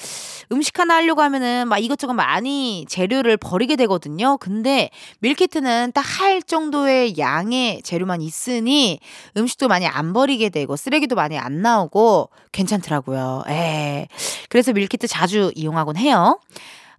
음식 0.52 0.80
하나 0.80 0.96
하려고 0.96 1.22
하면은 1.22 1.68
막 1.68 1.80
이것저것 1.80 2.14
많이 2.14 2.86
재료를 2.88 3.38
버리게 3.38 3.76
되거든요. 3.76 4.38
근데 4.38 4.90
밀키트는 5.20 5.92
딱 5.94 6.02
할 6.12 6.42
정도의 6.42 7.18
양의 7.18 7.82
재료만 7.84 8.22
있으니 8.22 9.00
음식도 9.38 9.68
많이 9.70 9.88
안 9.88 10.12
버리게 10.14 10.50
되고 10.50 10.76
쓰레기도 10.76 11.16
많이 11.16 11.38
안 11.38 11.62
나오고 11.62 12.30
괜찮더라고요. 12.52 13.44
에. 13.48 14.08
그래서 14.50 14.74
밀키트 14.74 15.08
자주 15.08 15.52
이용하곤 15.56 15.96
해요. 15.96 16.40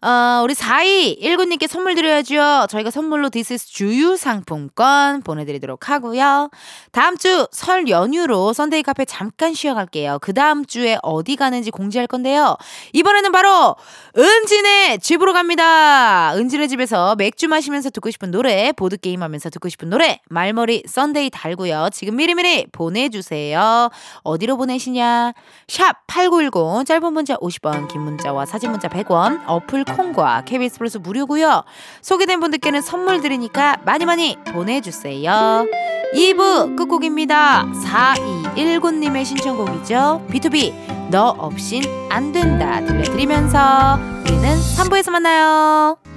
어, 0.02 0.40
우리 0.42 0.54
4219님께 0.54 1.68
선물 1.68 1.94
드려야죠. 1.94 2.66
저희가 2.68 2.90
선물로 2.90 3.30
is 3.34 3.66
주유 3.68 4.16
상품권 4.16 5.22
보내드리도록 5.22 5.88
하고요. 5.88 6.50
다음 6.90 7.16
주 7.16 7.46
설 7.52 7.88
연휴로 7.88 8.52
Sunday 8.52 8.82
카페 8.82 9.04
잠깐 9.04 9.54
쉬어갈게요. 9.54 10.18
그 10.20 10.32
다음 10.34 10.64
주에 10.64 10.98
어디 11.02 11.36
가는지 11.36 11.70
공지할 11.70 12.06
건데요. 12.06 12.56
이번에는 12.92 13.30
바로 13.32 13.76
은지네 14.16 14.98
집으로 15.00 15.32
갑니다. 15.32 16.32
은지네 16.34 16.68
집에서 16.68 17.14
맥주 17.16 17.48
마시면서 17.48 17.90
듣고 17.90 18.10
싶은 18.10 18.30
노래, 18.30 18.72
보드게임 18.72 19.22
하면서 19.22 19.50
듣고 19.50 19.68
싶은 19.68 19.90
노래, 19.90 20.20
말머리 20.28 20.84
Sunday 20.86 21.30
달고요. 21.30 21.88
지금 21.92 22.16
미리미리 22.16 22.66
보내주세요. 22.72 23.90
어디로 24.22 24.56
보내시냐? 24.56 25.32
샵 25.68 26.06
8910, 26.06 26.84
짧은 26.86 27.12
문자 27.12 27.36
50원, 27.36 27.88
긴 27.88 28.02
문자와 28.02 28.46
사진 28.46 28.70
문자 28.70 28.88
100원, 28.88 29.42
어플 29.46 29.84
콩과 29.96 30.42
KBS 30.44 30.78
플러스 30.78 30.98
무료고요. 30.98 31.64
소개된 32.00 32.40
분들께는 32.40 32.80
선물 32.80 33.20
드리니까 33.20 33.78
많이 33.84 34.04
많이 34.04 34.36
보내주세요. 34.52 35.66
2부 36.14 36.76
끝곡입니다. 36.76 37.66
4219님의 37.84 39.24
신청곡이죠. 39.24 40.26
B2B 40.30 41.10
너 41.10 41.28
없인 41.38 41.82
안 42.10 42.32
된다 42.32 42.84
들려드리면서 42.84 43.98
우리는 44.24 44.56
3부에서 44.76 45.10
만나요. 45.10 46.11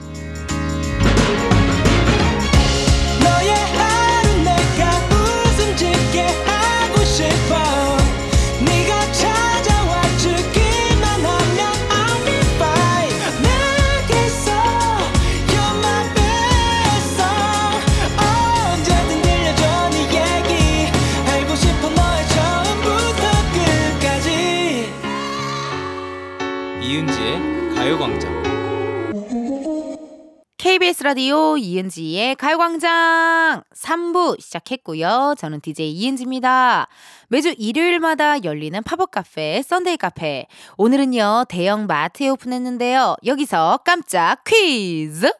라디오 31.05 31.55
이은지의 31.55 32.33
가요광장 32.33 33.61
3부 33.75 34.41
시작했고요. 34.41 35.35
저는 35.37 35.61
DJ 35.61 35.91
이은지입니다. 35.91 36.87
매주 37.27 37.53
일요일마다 37.59 38.43
열리는 38.43 38.81
팝업 38.81 39.11
카페 39.11 39.61
Sunday 39.61 39.97
카페. 39.97 40.47
오늘은요 40.77 41.45
대형 41.47 41.85
마트에 41.85 42.29
오픈했는데요. 42.29 43.17
여기서 43.23 43.81
깜짝 43.85 44.43
퀴즈. 44.45 45.31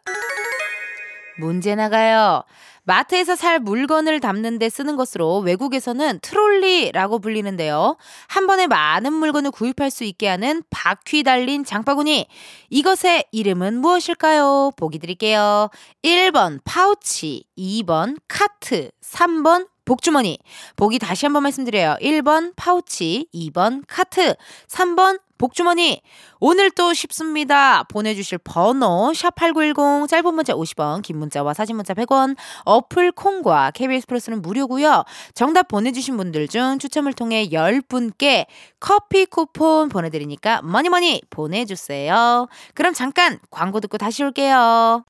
문제 1.40 1.74
나가요. 1.74 2.44
마트에서 2.86 3.36
살 3.36 3.60
물건을 3.60 4.20
담는 4.20 4.60
데 4.60 4.70
쓰는 4.70 4.96
것으로 4.96 5.40
외국에서는 5.40 6.20
트롤리 6.22 6.56
트롤리라고 6.66 7.20
불리는데요. 7.20 7.98
한 8.28 8.48
번에 8.48 8.68
많은 8.68 9.14
물건을 9.14 9.52
구입할 9.52 9.92
수 9.92 10.04
있게 10.04 10.28
하는 10.28 10.64
바퀴 10.70 11.24
달린 11.24 11.64
장바구니. 11.64 12.28
이것의 12.70 13.26
이름은 13.32 13.78
무엇일까요? 13.78 14.72
보기 14.76 15.00
드릴게요. 15.00 15.70
1번 16.04 16.60
파우치, 16.64 17.46
2번 17.58 18.18
카트, 18.28 18.90
3번 19.02 19.68
복주머니. 19.86 20.40
보기 20.76 20.98
다시 20.98 21.26
한번 21.26 21.44
말씀드려요. 21.44 21.98
1번 22.02 22.54
파우치, 22.56 23.28
2번 23.34 23.84
카트, 23.88 24.36
3번 24.68 25.20
복주머니. 25.46 26.02
오늘 26.40 26.72
또 26.72 26.94
쉽습니다. 26.94 27.84
보내주실 27.84 28.40
번호 28.40 29.12
샵8910 29.14 30.08
짧은 30.08 30.34
문자 30.34 30.54
50원 30.54 31.04
긴 31.04 31.20
문자와 31.20 31.54
사진 31.54 31.76
문자 31.76 31.94
100원 31.94 32.36
어플 32.64 33.12
콩과 33.12 33.72
KBS 33.76 34.08
플러스는 34.08 34.42
무료고요. 34.42 35.04
정답 35.36 35.68
보내주신 35.68 36.18
분들 36.18 36.48
중 36.48 36.80
추첨을 36.80 37.14
통해 37.14 37.48
10분께 37.50 38.48
커피 38.80 39.26
쿠폰 39.26 39.90
보내드리니까 39.90 40.62
머니머니 40.64 41.22
보내주세요. 41.30 42.48
그럼 42.74 42.94
잠깐 42.96 43.40
광고 43.52 43.80
듣고 43.80 44.00
다시 44.00 44.24
올게요. 44.24 45.06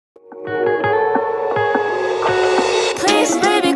Please 2.97 3.39
baby 3.39 3.73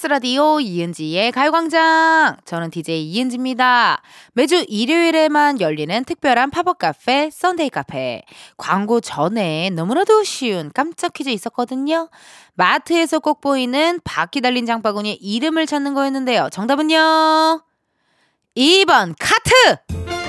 KBS 0.00 0.06
라디오 0.06 0.60
이은지의 0.60 1.30
가요광장. 1.30 2.38
저는 2.46 2.70
DJ 2.70 3.04
이은지입니다. 3.04 4.00
매주 4.32 4.64
일요일에만 4.66 5.60
열리는 5.60 6.04
특별한 6.04 6.50
팝업 6.50 6.78
카페, 6.78 7.28
Sunday 7.30 7.68
카페. 7.68 8.22
광고 8.56 9.00
전에 9.00 9.70
너무나도 9.70 10.24
쉬운 10.24 10.70
깜짝 10.74 11.12
퀴즈 11.12 11.28
있었거든요. 11.28 12.08
마트에서 12.54 13.18
꼭 13.18 13.40
보이는 13.40 14.00
바퀴 14.02 14.40
달린 14.40 14.64
장바구니의 14.64 15.16
이름을 15.16 15.66
찾는 15.66 15.92
거였는데요. 15.94 16.48
정답은요? 16.50 17.62
2번 18.56 19.14
카트! 19.18 20.19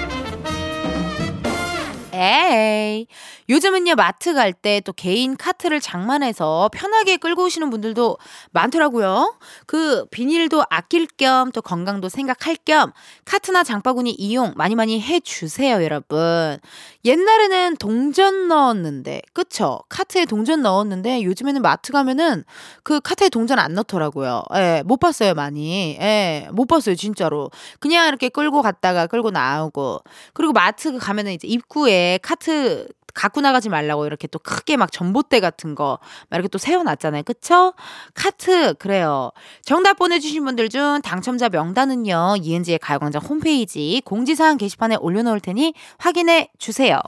에이. 2.21 3.07
요즘은요, 3.49 3.95
마트 3.95 4.33
갈 4.33 4.53
때 4.53 4.81
또 4.81 4.93
개인 4.93 5.35
카트를 5.37 5.79
장만해서 5.81 6.69
편하게 6.73 7.17
끌고 7.17 7.43
오시는 7.45 7.69
분들도 7.69 8.17
많더라고요. 8.51 9.35
그 9.65 10.05
비닐도 10.11 10.63
아낄 10.69 11.07
겸 11.17 11.51
또 11.51 11.61
건강도 11.61 12.09
생각할 12.09 12.55
겸 12.65 12.91
카트나 13.25 13.63
장바구니 13.63 14.11
이용 14.11 14.53
많이 14.55 14.75
많이 14.75 15.01
해주세요, 15.01 15.83
여러분. 15.83 16.57
옛날에는 17.05 17.77
동전 17.77 18.47
넣었는데, 18.47 19.21
그쵸? 19.33 19.79
카트에 19.89 20.25
동전 20.25 20.61
넣었는데 20.61 21.23
요즘에는 21.23 21.61
마트 21.61 21.91
가면은 21.91 22.43
그 22.83 22.99
카트에 23.01 23.29
동전 23.29 23.59
안 23.59 23.73
넣더라고요. 23.73 24.43
예, 24.55 24.83
못 24.85 24.97
봤어요, 24.99 25.33
많이. 25.33 25.97
예, 25.99 26.47
못 26.51 26.65
봤어요, 26.67 26.95
진짜로. 26.95 27.49
그냥 27.79 28.07
이렇게 28.07 28.29
끌고 28.29 28.61
갔다가 28.61 29.07
끌고 29.07 29.31
나오고. 29.31 30.01
그리고 30.33 30.53
마트 30.53 30.97
가면은 30.97 31.33
이제 31.33 31.47
입구에 31.47 32.10
카트 32.19 32.87
갖고 33.13 33.41
나가지 33.41 33.67
말라고 33.67 34.05
이렇게 34.05 34.25
또 34.27 34.39
크게 34.39 34.77
막 34.77 34.89
전봇대 34.91 35.41
같은 35.41 35.75
거 35.75 35.99
막 36.29 36.37
이렇게 36.37 36.47
또 36.47 36.57
세워놨잖아요. 36.57 37.23
그쵸? 37.23 37.73
카트, 38.13 38.73
그래요. 38.75 39.31
정답 39.63 39.97
보내주신 39.97 40.45
분들 40.45 40.69
중 40.69 41.01
당첨자 41.03 41.49
명단은요, 41.49 42.35
이은지의 42.41 42.79
가요광장 42.79 43.21
홈페이지 43.21 44.01
공지사항 44.05 44.57
게시판에 44.57 44.95
올려놓을 44.95 45.41
테니 45.41 45.73
확인해 45.97 46.49
주세요. 46.57 46.99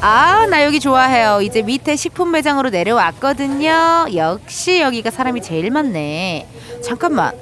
아, 0.00 0.46
나 0.46 0.64
여기 0.64 0.78
좋아해요. 0.80 1.40
이제 1.42 1.60
밑에 1.62 1.96
식품 1.96 2.30
매장으로 2.30 2.70
내려왔거든요. 2.70 4.06
역시 4.14 4.80
여기가 4.80 5.10
사람이 5.10 5.42
제일 5.42 5.70
많네. 5.70 6.48
잠깐만. 6.84 7.34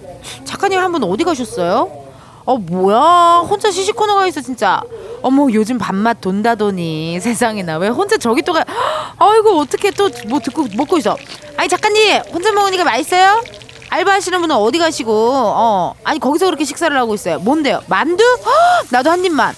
작가님 0.45 0.81
한 0.81 0.91
분 0.91 1.05
어디 1.05 1.23
가셨어요? 1.23 2.06
어, 2.47 2.57
뭐야. 2.57 3.45
혼자 3.49 3.71
시시코너 3.73 4.15
가 4.15 4.27
있어, 4.29 4.41
진짜. 4.41 4.81
어머, 5.23 5.49
요즘 5.53 5.79
밥맛 5.79 6.21
돈다더니. 6.21 7.19
세상에나. 7.21 7.79
왜 7.79 7.89
혼자 7.89 8.17
저기 8.17 8.41
또 8.43 8.53
가. 8.53 8.65
아이고, 9.19 9.59
어떻게 9.59 9.91
또 9.91 10.09
뭐 10.29 10.39
듣고 10.41 10.67
먹고 10.75 10.97
있어. 10.99 11.17
아니, 11.57 11.69
작가님, 11.69 12.23
혼자 12.33 12.53
먹으니까 12.53 12.85
맛있어요? 12.85 13.43
알바하시는 13.89 14.41
분은 14.41 14.55
어디 14.57 14.79
가시고, 14.79 15.13
어. 15.35 15.95
아니, 16.05 16.21
거기서 16.21 16.47
그렇게 16.47 16.65
식사를 16.65 16.97
하고 16.97 17.15
있어요. 17.15 17.39
뭔데요? 17.41 17.83
만두? 17.89 18.23
헉, 18.45 18.87
나도 18.91 19.11
한 19.11 19.25
입만. 19.25 19.55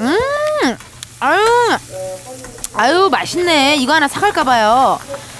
음, 0.00 0.76
아유, 1.20 1.44
아유 2.74 3.08
맛있네. 3.10 3.76
이거 3.76 3.92
하나 3.94 4.06
사갈까 4.08 4.44
봐요. 4.44 4.98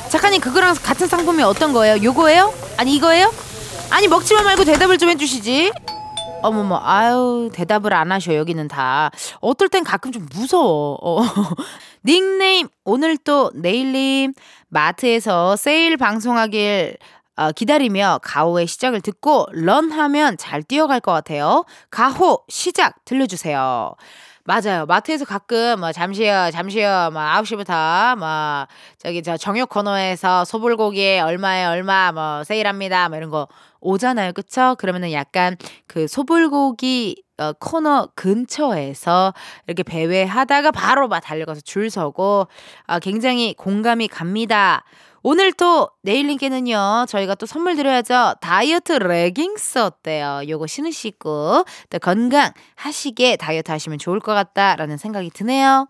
작가님 0.08 0.40
그거랑 0.40 0.74
같은 0.82 1.06
상품이 1.06 1.42
어떤 1.44 1.72
거예요? 1.72 2.02
요거예요? 2.02 2.52
아니 2.76 2.94
이거예요? 2.96 3.32
아니 3.90 4.06
먹지마 4.06 4.42
말고 4.42 4.64
대답을 4.64 4.98
좀 4.98 5.08
해주시지. 5.08 5.72
어머머, 6.42 6.80
아유 6.82 7.50
대답을 7.52 7.92
안 7.94 8.12
하셔 8.12 8.34
여기는 8.34 8.68
다. 8.68 9.10
어떨 9.40 9.68
땐 9.68 9.82
가끔 9.82 10.12
좀 10.12 10.26
무서워. 10.32 10.98
어. 11.02 11.22
닉네임 12.04 12.68
오늘 12.84 13.16
또 13.16 13.50
내일님 13.54 14.34
마트에서 14.68 15.56
세일 15.56 15.96
방송하길 15.96 16.96
어, 17.36 17.52
기다리며 17.52 18.20
가호의 18.22 18.66
시작을 18.66 19.00
듣고 19.00 19.46
런하면 19.52 20.36
잘 20.36 20.62
뛰어갈 20.62 21.00
것 21.00 21.12
같아요. 21.12 21.64
가호 21.90 22.42
시작 22.48 23.04
들려주세요. 23.04 23.94
맞아요. 24.48 24.86
마트에서 24.86 25.26
가끔 25.26 25.78
뭐 25.78 25.92
잠시요, 25.92 26.48
잠시요, 26.50 27.10
뭐 27.12 27.20
9시부터 27.20 28.16
뭐 28.16 28.66
저기 28.96 29.22
저 29.22 29.36
정육 29.36 29.68
코너에서 29.68 30.46
소불고기에 30.46 31.20
얼마에 31.20 31.66
얼마 31.66 32.12
뭐 32.12 32.42
세일합니다. 32.44 33.10
뭐 33.10 33.18
이런 33.18 33.28
거 33.28 33.46
오잖아요. 33.82 34.32
그쵸? 34.32 34.74
그러면은 34.78 35.12
약간 35.12 35.58
그 35.86 36.08
소불고기 36.08 37.22
어, 37.36 37.52
코너 37.60 38.08
근처에서 38.14 39.34
이렇게 39.66 39.82
배회하다가 39.82 40.70
바로 40.70 41.08
막 41.08 41.20
달려가서 41.20 41.60
줄 41.60 41.90
서고 41.90 42.48
아, 42.86 42.98
굉장히 43.00 43.52
공감이 43.52 44.08
갑니다. 44.08 44.82
오늘 45.22 45.52
또 45.52 45.90
내일님께는요 46.02 47.06
저희가 47.08 47.34
또 47.34 47.46
선물 47.46 47.76
드려야죠. 47.76 48.34
다이어트 48.40 48.92
레깅스 48.92 49.78
어때요? 49.78 50.42
요거 50.48 50.66
신으시고 50.66 51.64
또 51.90 51.98
건강하시게 51.98 53.36
다이어트 53.36 53.70
하시면 53.70 53.98
좋을 53.98 54.20
것 54.20 54.34
같다라는 54.34 54.96
생각이 54.96 55.30
드네요. 55.30 55.88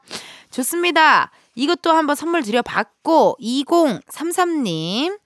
좋습니다 0.51 1.31
이것도 1.59 1.91
한번 1.91 2.15
선물 2.15 2.43
드려봤고 2.45 3.37
2033님 3.41 5.19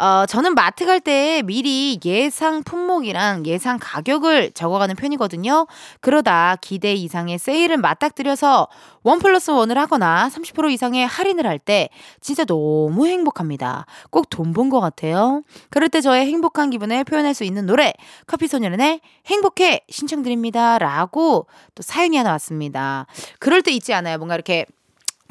어, 0.00 0.26
저는 0.26 0.54
마트 0.54 0.84
갈 0.86 1.00
때 1.00 1.42
미리 1.46 1.98
예상 2.04 2.62
품목이랑 2.62 3.46
예상 3.46 3.78
가격을 3.80 4.52
적어가는 4.52 4.94
편이거든요. 4.96 5.66
그러다 6.00 6.56
기대 6.60 6.92
이상의 6.92 7.38
세일을 7.38 7.78
맞닥뜨려서 7.78 8.68
원 9.02 9.18
플러스 9.18 9.50
원을 9.50 9.78
하거나 9.78 10.28
30% 10.28 10.70
이상의 10.72 11.06
할인을 11.06 11.46
할 11.46 11.58
때 11.58 11.88
진짜 12.20 12.44
너무 12.44 13.06
행복합니다. 13.06 13.86
꼭 14.10 14.28
돈 14.28 14.52
본 14.52 14.68
것 14.70 14.80
같아요. 14.80 15.42
그럴 15.70 15.88
때 15.88 16.00
저의 16.00 16.26
행복한 16.26 16.68
기분을 16.70 17.04
표현할 17.04 17.32
수 17.34 17.44
있는 17.44 17.64
노래 17.66 17.92
커피소년의 18.26 19.00
행복해 19.26 19.80
신청드립니다. 19.88 20.78
라고 20.78 21.46
또 21.74 21.82
사연이 21.82 22.16
하나 22.18 22.32
왔습니다. 22.32 23.06
그럴 23.38 23.62
때 23.62 23.72
있지 23.72 23.94
않아요? 23.94 24.18
뭔가 24.18 24.34
이렇게 24.34 24.66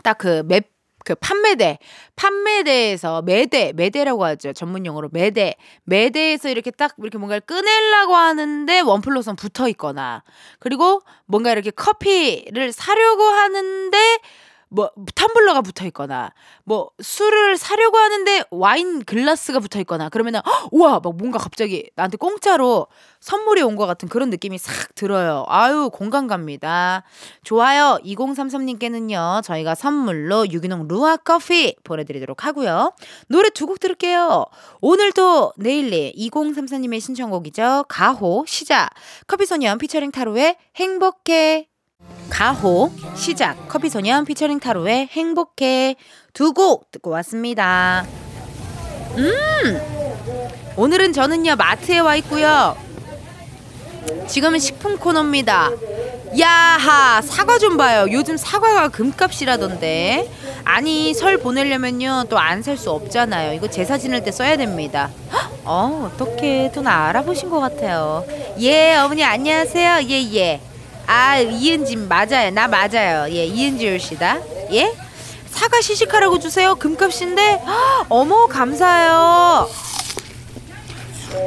딱 0.03 0.17
그 0.17 0.43
매 0.43 0.77
그 1.07 1.15
판매대, 1.15 1.79
판매대에서 2.17 3.21
매대, 3.21 3.71
매대라고 3.73 4.25
하죠. 4.25 4.51
전문 4.51 4.85
용어로 4.85 5.07
매대. 5.13 5.55
매대에서 5.85 6.49
이렇게 6.49 6.69
딱 6.69 6.95
이렇게 6.97 7.17
뭔가를 7.17 7.39
꺼내려고 7.41 8.13
하는데 8.13 8.79
one 8.81 8.99
plus 8.99 9.29
one 9.29 9.37
붙어 9.37 9.69
있거나 9.69 10.23
그리고 10.59 11.01
뭔가 11.25 11.53
이렇게 11.53 11.71
커피를 11.71 12.73
사려고 12.73 13.23
하는데 13.23 13.97
뭐 14.69 14.91
텀블러가 15.15 15.63
붙어 15.63 15.85
있거나 15.87 16.33
뭐 16.65 16.89
술을 17.01 17.57
사려고 17.57 17.97
하는데 17.97 18.43
와인 18.51 19.03
글라스가 19.05 19.59
붙어 19.59 19.79
있거나 19.79 20.09
그러면은 20.09 20.41
헉, 20.45 20.69
우와 20.71 20.99
막 20.99 21.15
뭔가 21.15 21.39
갑자기 21.39 21.89
나한테 21.95 22.17
공짜로 22.17 22.87
선물이 23.19 23.61
온 23.61 23.77
것 23.77 23.85
같은 23.85 24.09
그런 24.09 24.29
느낌이 24.31 24.57
싹 24.57 24.93
들어요. 24.95 25.45
아유 25.47 25.89
공감 25.93 26.27
갑니다. 26.27 27.03
좋아요. 27.43 27.99
2033님께는요 28.03 29.43
저희가 29.43 29.75
선물로 29.75 30.49
유기농 30.51 30.87
루아 30.87 31.17
커피 31.17 31.75
보내드리도록 31.83 32.45
하고요. 32.45 32.93
노래 33.27 33.49
두 33.49 33.67
곡 33.67 33.79
들을게요. 33.81 34.45
오늘도 34.81 35.53
내일리 35.57 36.13
2034님의 36.17 37.01
신청곡이죠. 37.01 37.85
가호 37.89 38.45
시작 38.47 38.89
커피소년 39.27 39.77
피처링 39.77 40.11
타로의 40.11 40.55
행복해 40.77 41.67
가호 42.29 42.91
시작 43.15 43.67
커피소년 43.67 44.25
피처링 44.25 44.59
타로의 44.59 45.07
행복해 45.11 45.95
두 46.33 46.53
곡 46.53 46.91
듣고 46.91 47.09
왔습니다. 47.11 48.05
음 49.17 49.81
오늘은 50.75 51.13
저는요 51.13 51.55
마트에 51.55 51.99
와 51.99 52.15
있고요. 52.17 52.77
지금은 54.27 54.59
식품 54.59 54.97
코너입니다. 54.97 55.71
야하 56.39 57.21
사과 57.21 57.57
좀 57.57 57.77
봐요. 57.77 58.05
요즘 58.11 58.37
사과가 58.37 58.89
금값이라던데. 58.89 60.29
아니 60.63 61.13
설 61.13 61.37
보내려면요 61.37 62.25
또 62.29 62.37
안 62.37 62.61
살 62.61 62.77
수 62.77 62.91
없잖아요. 62.91 63.53
이거 63.53 63.67
제사 63.69 63.97
지낼 63.97 64.23
때 64.23 64.31
써야 64.31 64.57
됩니다. 64.57 65.09
헉, 65.31 65.51
어 65.65 66.11
어떻게 66.13 66.69
또 66.73 66.81
나 66.83 67.07
알아보신 67.07 67.49
것 67.49 67.59
같아요. 67.59 68.25
예 68.59 68.95
어머니 68.95 69.23
안녕하세요. 69.23 70.01
예 70.09 70.33
예. 70.35 70.61
아 71.07 71.37
이은진 71.37 72.07
맞아요. 72.07 72.51
나 72.51 72.67
맞아요. 72.67 73.31
예 73.33 73.45
이은지율 73.45 73.99
씨다. 73.99 74.39
예? 74.73 74.93
사과 75.49 75.81
시식하라고 75.81 76.37
주세요. 76.39 76.75
금값인데. 76.75 77.63
헉, 77.65 78.05
어머 78.09 78.45
감사해요. 78.47 79.69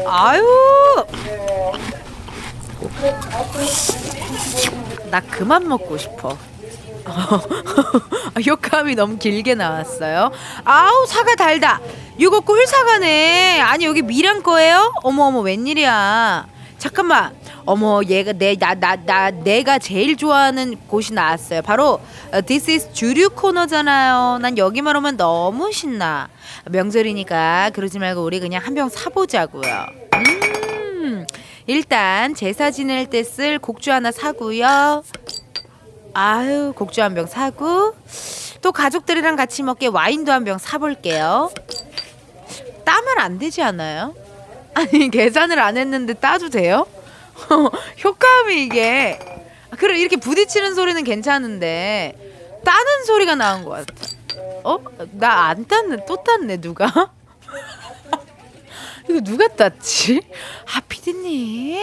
아유. 0.08 0.44
나 5.10 5.20
그만 5.20 5.68
먹고 5.68 5.96
싶어. 5.98 6.36
효과음이 8.46 8.94
너무 8.94 9.18
길게 9.18 9.54
나왔어요. 9.54 10.30
아우 10.64 11.06
사과 11.06 11.34
달다. 11.34 11.80
이거 12.18 12.40
꿀사과네. 12.40 13.60
아니 13.60 13.84
여기 13.84 14.02
미량 14.02 14.42
거예요? 14.42 14.92
어머 15.02 15.24
어머 15.24 15.40
웬일이야. 15.40 16.46
잠깐만. 16.80 17.34
어머 17.66 18.00
얘가 18.08 18.32
내 18.32 18.56
나 18.56 18.74
나 18.74 18.96
나 18.96 19.30
내가 19.30 19.78
제일 19.78 20.16
좋아하는 20.16 20.76
곳이 20.88 21.12
나왔어요. 21.12 21.60
바로 21.62 22.00
어, 22.32 22.40
This 22.40 22.70
is 22.70 22.92
주류 22.94 23.30
코너잖아요. 23.30 24.38
난 24.40 24.56
여기만 24.56 24.96
오면 24.96 25.16
너무 25.18 25.70
신나. 25.72 26.28
명절이니까 26.70 27.70
그러지 27.74 27.98
말고 27.98 28.22
우리 28.24 28.40
그냥 28.40 28.62
한 28.64 28.74
병 28.74 28.88
사보자고요. 28.88 29.86
음. 30.14 31.26
일단 31.66 32.34
제사 32.34 32.70
지낼 32.70 33.06
때 33.06 33.22
쓸 33.22 33.58
곡주 33.58 33.92
하나 33.92 34.10
사고요. 34.10 35.02
아유 36.14 36.72
곡주 36.74 37.02
한 37.02 37.14
병 37.14 37.26
사고 37.26 37.94
또 38.62 38.72
가족들이랑 38.72 39.36
같이 39.36 39.62
먹게 39.62 39.86
와인도 39.86 40.32
한 40.32 40.44
병 40.44 40.56
사볼게요. 40.58 41.50
따면 42.84 43.18
안 43.18 43.38
되지 43.38 43.62
않아요? 43.62 44.14
아니 44.74 45.10
계산을 45.10 45.58
안 45.58 45.76
했는데 45.76 46.14
따도 46.14 46.48
돼요? 46.48 46.86
효과음이 48.04 48.62
이게 48.64 49.18
그래 49.78 49.98
이렇게 49.98 50.16
부딪히는 50.16 50.74
소리는 50.74 51.02
괜찮은데 51.04 52.60
따는 52.64 53.04
소리가 53.06 53.34
나온 53.34 53.64
것 53.64 53.70
같아. 53.70 53.94
어? 54.64 54.78
나 55.12 55.48
안 55.48 55.66
땄네 55.66 56.04
또 56.06 56.22
땄네 56.22 56.58
누가? 56.58 56.86
이거 59.08 59.20
누가 59.20 59.48
땄지? 59.48 60.20
아 60.74 60.80
피디님 60.88 61.78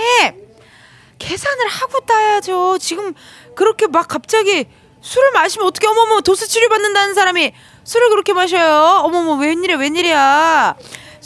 계산을 1.19 1.67
하고 1.67 1.99
따야죠. 2.01 2.77
지금 2.79 3.13
그렇게 3.55 3.87
막 3.87 4.07
갑자기 4.07 4.65
술을 5.01 5.31
마시면 5.31 5.67
어떻게 5.67 5.87
어머머 5.87 6.21
도수 6.21 6.47
치료 6.47 6.69
받는다는 6.69 7.15
사람이 7.15 7.53
술을 7.83 8.09
그렇게 8.09 8.33
마셔요. 8.33 9.01
어머머 9.03 9.33
웬일이야 9.35 9.77
웬일이야. 9.77 10.75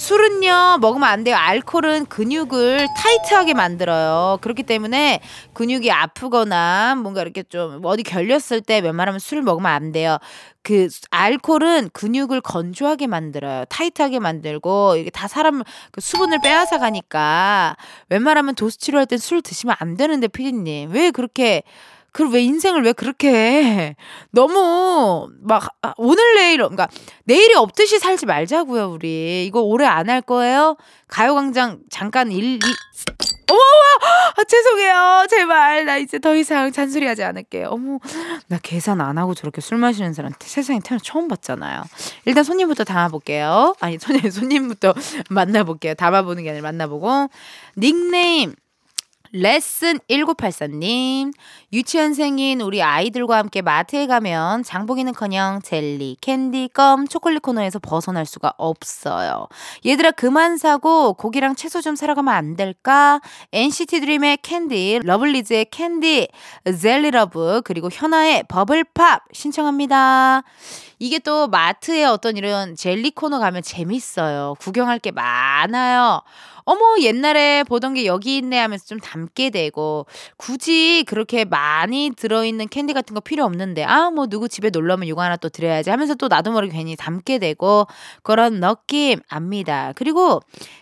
술은요 0.01 0.79
먹으면 0.81 1.07
안 1.07 1.23
돼요. 1.23 1.35
알코올은 1.35 2.07
근육을 2.07 2.87
타이트하게 2.97 3.53
만들어요. 3.53 4.39
그렇기 4.41 4.63
때문에 4.63 5.21
근육이 5.53 5.91
아프거나 5.91 6.95
뭔가 6.95 7.21
이렇게 7.21 7.43
좀 7.43 7.81
어디 7.83 8.01
결렸을 8.01 8.61
때 8.61 8.79
웬만하면 8.79 9.19
술을 9.19 9.43
먹으면 9.43 9.71
안 9.71 9.91
돼요. 9.91 10.17
그 10.63 10.87
알코올은 11.11 11.91
근육을 11.93 12.41
건조하게 12.41 13.05
만들어요. 13.05 13.65
타이트하게 13.65 14.17
만들고 14.17 14.95
이게 14.95 15.11
다 15.11 15.27
사람 15.27 15.61
그 15.91 16.01
수분을 16.01 16.39
빼앗아 16.41 16.79
가니까 16.79 17.77
웬만하면 18.09 18.55
도수 18.55 18.79
치료할 18.79 19.05
때술 19.05 19.43
드시면 19.43 19.75
안 19.77 19.97
되는데 19.97 20.27
피디님 20.27 20.93
왜 20.93 21.11
그렇게 21.11 21.61
그왜 22.13 22.41
인생을 22.43 22.83
왜 22.83 22.93
그렇게 22.93 23.29
해? 23.31 23.95
너무 24.31 25.29
막 25.41 25.67
아, 25.81 25.93
오늘 25.97 26.35
내일 26.35 26.57
그러니까 26.57 26.87
내일이 27.23 27.55
없듯이 27.55 27.99
살지 27.99 28.25
말자고요 28.25 28.89
우리. 28.91 29.45
이거 29.45 29.61
오래 29.61 29.85
안 29.85 30.09
할 30.09 30.21
거예요? 30.21 30.75
가요광장 31.07 31.79
잠깐 31.89 32.31
일 32.31 32.55
이, 32.55 32.59
어머 33.49 33.59
아, 34.37 34.43
죄송해요. 34.43 35.25
제발. 35.29 35.85
나 35.85 35.97
이제 35.97 36.19
더 36.19 36.35
이상 36.35 36.71
잔소리하지 36.71 37.23
않을게요. 37.23 37.67
어머 37.69 37.99
나 38.47 38.57
계산 38.61 38.99
안 39.01 39.17
하고 39.17 39.33
저렇게 39.33 39.61
술 39.61 39.77
마시는 39.77 40.13
사람 40.13 40.31
세상에 40.39 40.79
태어나 40.83 40.99
처음 41.03 41.27
봤잖아요. 41.27 41.83
일단 42.25 42.43
손님부터 42.43 42.83
담아볼게요. 42.83 43.75
아니 43.79 43.97
손님 43.99 44.29
손님부터 44.31 44.93
만나볼게요. 45.29 45.93
담아보는 45.95 46.43
게 46.43 46.49
아니라 46.49 46.63
만나보고. 46.63 47.29
닉네임 47.77 48.53
레슨 49.33 49.97
1984님, 50.09 51.31
유치원생인 51.73 52.59
우리 52.59 52.83
아이들과 52.83 53.37
함께 53.37 53.61
마트에 53.61 54.05
가면 54.05 54.63
장보기는커녕 54.63 55.61
젤리, 55.61 56.17
캔디, 56.19 56.71
껌, 56.73 57.07
초콜릿 57.07 57.41
코너에서 57.41 57.79
벗어날 57.79 58.25
수가 58.25 58.53
없어요. 58.57 59.47
얘들아 59.85 60.11
그만 60.11 60.57
사고 60.57 61.13
고기랑 61.13 61.55
채소 61.55 61.79
좀 61.79 61.95
사러 61.95 62.13
가면 62.13 62.33
안 62.33 62.57
될까? 62.57 63.21
NCT 63.53 64.01
드림의 64.01 64.39
캔디, 64.41 64.99
러블리즈의 65.03 65.67
Candy, 65.71 66.27
Jelly 66.81 67.11
Love, 67.11 67.61
그리고 67.63 67.87
현아의 67.89 68.43
Bubble 68.49 68.99
Pop 68.99 69.23
신청합니다. 69.31 70.43
이게 70.99 71.19
또 71.19 71.47
마트에 71.47 72.03
어떤 72.03 72.35
이런 72.35 72.75
젤리 72.75 73.11
코너 73.11 73.39
가면 73.39 73.63
재밌어요. 73.63 74.55
구경할 74.59 74.99
게 74.99 75.11
많아요. 75.11 76.21
어머 76.63 76.99
옛날에 77.01 77.63
보던 77.63 77.95
게 77.95 78.05
여기 78.05 78.37
있네 78.37 78.59
하면서 78.59 78.85
좀 78.85 78.99
담게 78.99 79.49
되고 79.49 80.05
굳이 80.37 81.03
그렇게 81.07 81.43
많이 81.61 82.11
들어있는 82.17 82.69
캔디 82.69 82.93
같은 82.93 83.13
거 83.13 83.19
필요 83.19 83.45
없는데 83.45 83.83
아 83.83 84.09
뭐 84.11 84.27
누구 84.27 84.49
집에 84.49 84.69
놀러 84.71 84.95
오면 84.95 85.07
이거 85.07 85.21
하나 85.21 85.37
또 85.37 85.47
드려야지 85.47 85.89
하면서 85.89 86.15
또 86.15 86.27
나도 86.27 86.51
모르게 86.51 86.73
괜히 86.73 86.95
담게 86.97 87.37
되고 87.39 87.87
그런 88.23 88.59
느낌 88.59 89.19
압니다. 89.29 89.93
그리고 89.95 90.41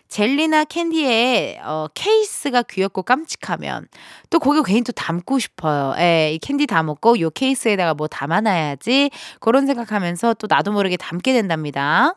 젤리나 0.10 0.65
캔디에 0.65 1.62
어, 1.63 1.88
케이스가 1.93 2.63
귀엽고 2.63 3.04
깜찍하면 3.04 3.88
또 4.30 4.39
거기 4.39 4.62
괜히 4.65 4.82
또 4.82 4.91
담고 4.91 5.39
싶어요. 5.39 5.93
예, 6.00 6.34
이 6.34 6.39
캔디 6.39 6.67
다 6.67 6.84
먹고 6.84 7.19
요 7.19 7.30
케이스에다가 7.30 7.93
뭐 7.93 8.08
담아놔야지 8.08 9.12
그런 9.39 9.67
생각하면서 9.67 10.34
또 10.36 10.48
나도 10.50 10.72
모르게 10.72 10.98
담게 10.98 11.34
된답니다. 11.34 12.15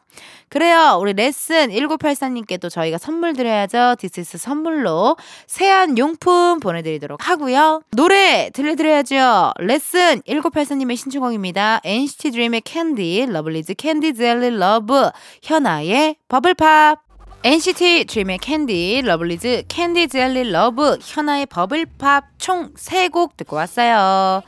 그래요. 0.49 0.99
우리 1.01 1.15
레슨 1.15 1.71
1984님께도 1.71 2.71
저희가 2.71 2.99
선물 2.99 3.33
드려야죠. 3.33 3.97
디스스 3.99 4.37
선물로 4.39 5.17
세안 5.47 5.97
용품 5.97 6.61
보내드리도록 6.61 7.27
하고요. 7.27 7.83
노래 7.93 8.51
들려드려야죠. 8.53 9.53
레슨 9.59 10.21
1984님의 10.23 10.97
신청곡입니다. 10.97 11.81
NCT 11.85 12.33
드림의 12.33 12.61
캔디, 12.63 13.27
러블리즈 13.31 13.75
Candy 13.75 14.15
Jelly 14.15 14.59
Love, 14.59 15.11
현아의 15.43 16.17
Bubble 16.29 16.73
Pop. 16.73 17.02
NCT 17.45 18.05
드림의 18.05 18.39
캔디, 18.39 19.03
러블리즈 19.05 19.65
Candy 19.67 20.07
Jelly 20.07 20.53
Love, 20.53 20.99
현아의 21.03 21.47
Bubble 21.47 22.08
Pop 22.08 22.39
총 22.39 22.73
3곡 22.75 23.37
듣고 23.37 23.57
왔어요. 23.57 24.45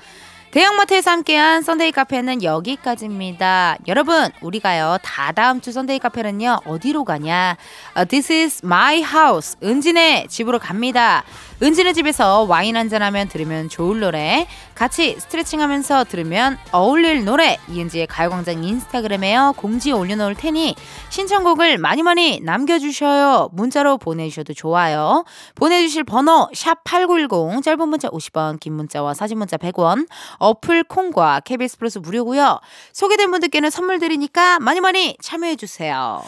대형마트에서 0.53 1.11
함께한 1.11 1.63
Sunday 1.63 1.91
카페는 1.91 2.45
여기까지입니다. 2.45 3.79
여러분, 3.89 4.31
우리가요, 4.41 4.99
다 5.03 5.33
다음 5.33 5.61
주 5.61 5.73
Sunday 5.73 5.99
카페는요, 5.99 6.61
어디로 6.65 7.03
가냐? 7.03 7.57
어, 7.97 8.05
This 8.05 8.33
is 8.33 8.61
my 8.65 8.99
house. 8.99 9.57
은진의 9.61 10.29
집으로 10.29 10.61
갑니다. 10.61 11.25
은진의 11.61 11.95
집에서 11.95 12.43
와인 12.45 12.77
한잔하면 12.77 13.27
들으면 13.27 13.69
좋을 13.69 13.99
노래, 13.99 14.47
같이 14.75 15.17
스트레칭 15.19 15.61
하면서 15.61 16.05
들으면 16.05 16.59
어울릴 16.73 17.25
노래, 17.25 17.59
이은지의 17.69 18.07
가요광장 18.07 18.65
인스타그램에요, 18.65 19.55
공지 19.57 19.93
올려놓을 19.93 20.35
테니 20.35 20.75
신청곡을 21.11 21.79
많이 21.79 22.03
많이 22.03 22.41
남겨주셔요. 22.41 23.51
문자로 23.53 23.99
보내주셔도 23.99 24.53
좋아요. 24.53 25.25
보내주실 25.55 26.05
번호, 26.05 26.49
샵8910, 26.53 27.63
짧은 27.63 27.89
문자 27.89 28.09
50원, 28.09 28.61
긴 28.61 28.75
문자와 28.75 29.15
사진 29.15 29.39
문자 29.39 29.57
100원, 29.57 30.07
어플 30.39 30.85
콩과 30.85 31.41
KBS 31.45 31.79
플러스 31.79 31.99
무료고요. 31.99 32.61
소개된 32.93 33.31
분들께는 33.31 33.71
선물 33.71 33.99
드리니까 33.99 34.59
많이 34.59 34.81
많이 34.81 35.17
참여해 35.23 35.57
주세요. 35.57 36.23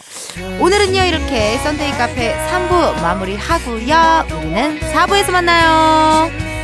오늘은요 0.59 1.03
이렇게 1.03 1.57
Sunday 1.57 1.91
카페 1.91 2.35
3부 2.47 3.01
마무리하고요. 3.01 4.37
우리는 4.39 4.79
4부에서 4.79 5.31
만나요. 5.31 6.56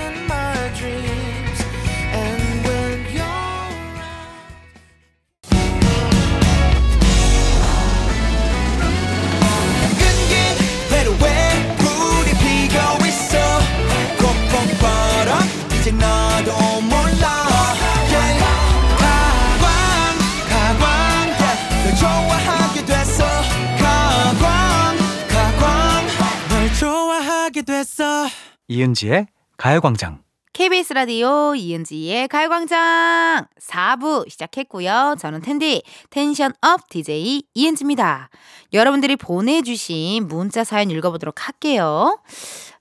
있어 27.94 28.28
이은지의 28.68 29.28
가요광장. 29.58 30.24
KBS 30.54 30.94
라디오 30.94 31.54
이은지의 31.56 32.28
가요광장 32.28 33.46
4부 33.60 34.30
시작했고요. 34.30 35.16
저는 35.20 35.42
텐디 35.42 35.84
텐션업 36.10 36.90
DJ 36.90 37.44
이은지입니다. 37.54 38.30
여러분들이 38.74 39.16
보내주신 39.16 40.28
문자 40.28 40.64
사연 40.64 40.90
읽어보도록 40.90 41.48
할게요. 41.48 42.20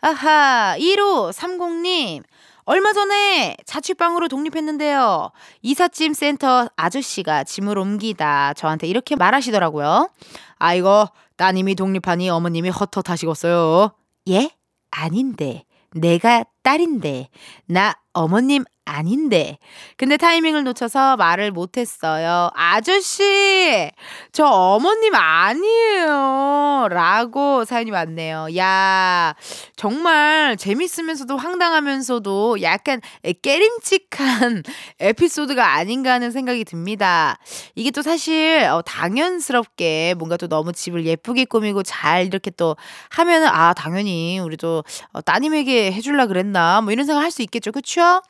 아하 0.01 0.77
1530님 0.79 2.23
얼마 2.65 2.93
전에 2.93 3.57
자취방으로 3.67 4.29
독립했는데요. 4.29 5.31
이삿짐 5.61 6.15
센터 6.15 6.69
아저씨가 6.77 7.45
짐을 7.45 7.77
옮기다 7.77 8.55
저한테 8.55 8.87
이렇게 8.87 9.17
말하시더라고요. 9.17 10.11
아이고 10.57 11.07
따님이 11.37 11.75
독립하니 11.75 12.31
어머님이 12.31 12.71
헛헛하시겠어요. 12.71 13.93
예? 14.29 14.51
아닌데. 14.93 15.65
내가 15.95 16.45
딸인데. 16.63 17.29
나 17.67 17.95
어머님 18.13 18.65
아닌데. 18.85 19.59
근데 19.97 20.17
타이밍을 20.17 20.65
놓쳐서 20.65 21.17
말을 21.17 21.53
못했어요. 21.53 22.51
아저씨! 22.55 23.91
저 24.33 24.45
어머님 24.45 25.15
아니에요. 25.15 26.89
라고 26.91 27.65
사연이 27.65 27.93
왔네요. 27.93 28.49
야, 28.57 29.35
정말 29.77 30.57
재밌으면서도 30.57 31.37
황당하면서도 31.37 32.61
약간 32.63 33.01
깨림칙한 33.43 34.65
에피소드가 34.99 35.75
아닌가 35.75 36.13
하는 36.13 36.33
생각이 36.33 36.65
듭니다. 36.65 37.39
이게 37.77 37.93
또 37.93 38.03
사실 38.03 38.65
어, 38.71 38.83
당연스럽게 38.83 40.15
뭔가 40.19 40.37
또 40.37 40.49
너무 40.49 40.73
집을 40.73 41.07
예쁘게 41.07 41.45
꾸미고 41.45 41.85
잘 41.85 42.27
이렇게 42.27 42.51
또 42.51 42.77
하면은 43.11 43.47
아, 43.47 43.75
당연히 43.75 44.41
우리도 44.41 44.83
어, 45.13 45.21
따님에게 45.21 45.93
해줄라 45.93 46.27
그랬나 46.27 46.52
뭐 46.83 46.93
이런 46.93 47.05
생각 47.07 47.23
할 47.23 47.33
수 47.33 47.43
있겠죠. 47.43 47.73
그쵸? 47.73 48.23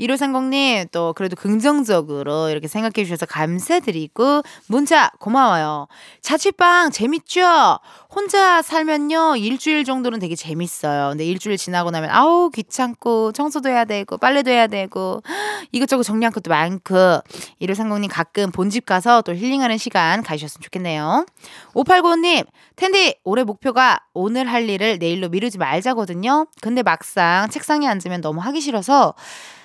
1530님 0.00 0.90
또 0.90 1.12
그래도 1.12 1.36
긍정적으로 1.36 2.50
이렇게 2.50 2.66
생각해 2.68 3.04
주셔서 3.04 3.24
감사드리고 3.26 4.42
문자 4.66 5.10
고마워요. 5.20 5.86
자취방 6.20 6.90
재밌죠? 6.90 7.78
혼자 8.10 8.62
살면요 8.62 9.36
일주일 9.36 9.84
정도는 9.84 10.18
되게 10.18 10.34
재밌어요. 10.34 11.10
근데 11.10 11.24
일주일 11.24 11.56
지나고 11.56 11.90
나면 11.90 12.10
아우 12.10 12.50
귀찮고 12.50 13.32
청소도 13.32 13.68
해야 13.68 13.84
되고 13.84 14.16
빨래도 14.18 14.50
해야 14.50 14.66
되고 14.66 15.22
이것저것 15.72 16.02
정리할 16.02 16.32
것도 16.32 16.50
많고 16.50 17.20
1530님 17.62 18.08
가끔 18.10 18.50
본집 18.50 18.86
가서 18.86 19.22
또 19.22 19.34
힐링하는 19.34 19.78
시간 19.78 20.22
가지셨으면 20.22 20.62
좋겠네요. 20.62 21.26
5895님 21.74 22.46
텐디 22.78 23.18
올해 23.24 23.42
목표가 23.42 23.98
오늘 24.14 24.46
할 24.46 24.70
일을 24.70 24.98
내일로 24.98 25.28
미루지 25.30 25.58
말자거든요. 25.58 26.46
근데 26.60 26.84
막상 26.84 27.50
책상에 27.50 27.88
앉으면 27.88 28.20
너무 28.20 28.40
하기 28.40 28.60
싫어서 28.60 29.14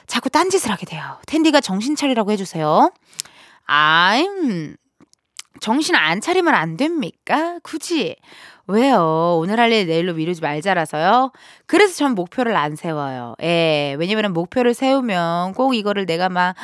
자꾸 0.07 0.31
딴짓을 0.31 0.71
하게 0.71 0.87
돼요. 0.87 1.19
텐디가 1.27 1.61
정신 1.61 1.95
차리라고 1.95 2.31
해주세요. 2.31 2.91
아임, 3.65 4.75
정신 5.61 5.93
안 5.93 6.21
차리면 6.21 6.55
안 6.55 6.75
됩니까? 6.75 7.59
굳이. 7.61 8.15
왜요? 8.67 9.37
오늘 9.41 9.59
할 9.59 9.73
일 9.73 9.87
내일로 9.87 10.13
미루지 10.13 10.39
말자라서요. 10.41 11.31
그래서 11.65 11.95
전 11.95 12.15
목표를 12.15 12.55
안 12.55 12.75
세워요. 12.77 13.35
예. 13.41 13.95
왜냐면 13.99 14.31
목표를 14.31 14.73
세우면 14.73 15.53
꼭 15.53 15.75
이거를 15.75 16.05
내가 16.05 16.29
막 16.29 16.55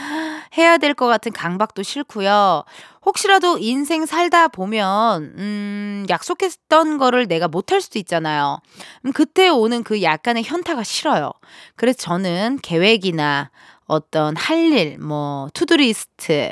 해야 0.58 0.78
될 0.78 0.94
것 0.94 1.08
같은 1.08 1.32
강박도 1.34 1.84
싫고요. 1.84 2.64
혹시라도 3.06 3.58
인생 3.58 4.06
살다 4.06 4.48
보면, 4.50 5.34
음, 5.38 6.06
약속했던 6.10 6.98
거를 7.00 7.28
내가 7.28 7.48
못할 7.48 7.82
수도 7.82 8.00
있잖아요. 8.00 8.60
음, 9.06 9.12
그때 9.12 9.50
오는 9.50 9.84
그 9.84 10.02
약간의 10.02 10.44
현타가 10.44 10.84
싫어요. 10.84 11.32
그래서 11.76 11.98
저는 12.00 12.60
계획이나 12.62 13.50
어떤 13.88 14.36
할 14.38 14.58
일, 14.72 14.98
뭐, 15.00 15.48
to-do 15.54 16.03
list, 16.03 16.52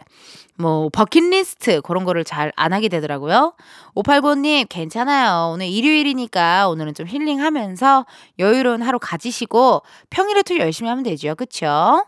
뭐 0.59 0.89
버킷리스트 0.89 1.81
그런 1.81 2.03
거를 2.05 2.23
잘 2.23 2.51
안 2.55 2.73
하게 2.73 2.87
되더라고요. 2.89 3.53
589님 3.95 4.65
괜찮아요. 4.69 5.51
오늘 5.53 5.67
일요일이니까 5.67 6.67
오늘은 6.69 6.93
좀 6.93 7.07
힐링하면서 7.07 8.05
여유로운 8.39 8.81
하루 8.81 8.97
가지시고 8.99 9.83
평일에도 10.09 10.57
열심히 10.59 10.89
하면 10.89 11.03
되죠. 11.03 11.35
그쵸? 11.35 12.05